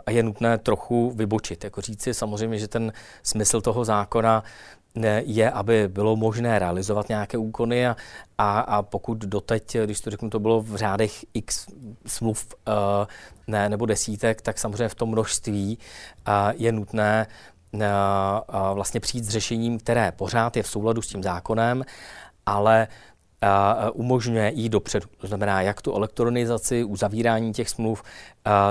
a 0.06 0.10
je 0.10 0.22
nutné 0.22 0.58
trochu 0.58 1.10
vybočit. 1.10 1.64
Jako 1.64 1.80
říci 1.80 2.14
samozřejmě, 2.14 2.58
že 2.58 2.68
ten 2.68 2.92
smysl 3.22 3.60
toho 3.60 3.84
zákona 3.84 4.44
je, 5.24 5.50
aby 5.50 5.88
bylo 5.88 6.16
možné 6.16 6.58
realizovat 6.58 7.08
nějaké 7.08 7.38
úkony 7.38 7.86
a, 7.86 7.96
a, 8.38 8.60
a 8.60 8.82
pokud 8.82 9.18
doteď, 9.18 9.76
když 9.84 10.00
to 10.00 10.10
řeknu, 10.10 10.30
to 10.30 10.40
bylo 10.40 10.60
v 10.60 10.76
řádech 10.76 11.24
x 11.34 11.66
smluv 12.06 12.46
uh, 12.68 12.74
ne, 13.46 13.68
nebo 13.68 13.86
desítek, 13.86 14.42
tak 14.42 14.58
samozřejmě 14.58 14.88
v 14.88 14.94
tom 14.94 15.08
množství 15.08 15.78
uh, 16.28 16.34
je 16.56 16.72
nutné 16.72 17.26
uh, 17.72 17.80
uh, 17.80 18.74
vlastně 18.74 19.00
přijít 19.00 19.24
s 19.24 19.28
řešením, 19.28 19.78
které 19.78 20.12
pořád 20.12 20.56
je 20.56 20.62
v 20.62 20.68
souladu 20.68 21.02
s 21.02 21.08
tím 21.08 21.22
zákonem, 21.22 21.84
ale 22.46 22.88
umožňuje 23.92 24.52
jít 24.54 24.68
dopředu. 24.68 25.06
To 25.18 25.26
znamená, 25.26 25.62
jak 25.62 25.82
tu 25.82 25.94
elektronizaci, 25.94 26.84
uzavírání 26.84 27.52
těch 27.52 27.68
smluv, 27.68 28.02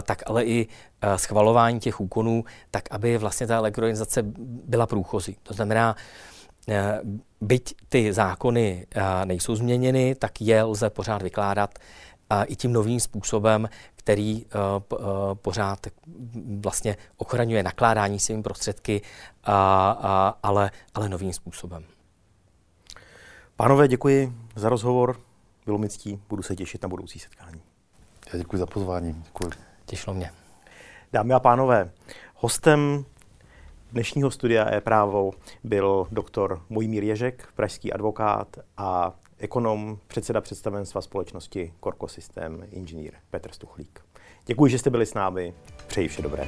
tak 0.04 0.22
ale 0.26 0.46
i 0.46 0.68
schvalování 1.16 1.80
těch 1.80 2.02
úkonů, 2.02 2.44
tak 2.72 2.84
aby 2.92 3.18
vlastně 3.18 3.48
ta 3.48 3.58
elektronizace 3.58 4.24
byla 4.66 4.88
průchozí. 4.88 5.38
To 5.44 5.54
znamená, 5.54 5.96
byť 7.42 7.76
ty 7.90 8.14
zákony 8.14 8.88
nejsou 9.26 9.56
změněny, 9.56 10.16
tak 10.16 10.42
je 10.42 10.64
lze 10.64 10.90
pořád 10.90 11.22
vykládat 11.22 11.80
i 12.46 12.56
tím 12.56 12.74
novým 12.74 13.00
způsobem, 13.00 13.70
který 13.96 14.46
pořád 15.34 15.88
vlastně 16.60 16.98
ochraňuje 17.18 17.64
nakládání 17.64 18.20
svými 18.20 18.44
prostředky, 18.44 19.02
ale, 20.44 20.72
ale 20.94 21.10
novým 21.10 21.34
způsobem. 21.34 21.84
Pánové, 23.56 23.88
děkuji 23.88 24.34
za 24.56 24.70
rozhovor. 24.70 25.20
Bylo 25.66 25.78
mi 25.78 25.90
ctí, 25.90 26.22
budu 26.30 26.44
se 26.44 26.56
těšit 26.56 26.84
na 26.84 26.90
budoucí 26.90 27.20
setkání. 27.20 27.62
Já 28.34 28.40
děkuji 28.40 28.58
za 28.58 28.66
pozvání. 28.66 29.14
Děkuji. 29.24 29.50
Těšilo 29.86 30.14
mě. 30.14 30.32
Dámy 31.14 31.34
a 31.34 31.40
pánové, 31.40 31.92
hostem 32.36 33.06
dnešního 33.92 34.32
studia 34.32 34.74
e-právo 34.74 35.32
byl 35.64 36.08
doktor 36.12 36.62
Mojmír 36.70 37.04
Ježek, 37.04 37.48
pražský 37.56 37.94
advokát 37.94 38.58
a 38.78 39.14
ekonom, 39.38 39.98
předseda 40.08 40.42
představenstva 40.42 41.02
společnosti 41.02 41.74
Korko 41.80 42.08
System, 42.08 42.68
inženýr 42.72 43.14
Petr 43.30 43.52
Stuchlík. 43.52 44.00
Děkuji, 44.46 44.72
že 44.72 44.80
jste 44.80 44.90
byli 44.90 45.06
s 45.06 45.14
námi. 45.14 45.54
Přeji 45.88 46.08
vše 46.08 46.22
dobré. 46.22 46.48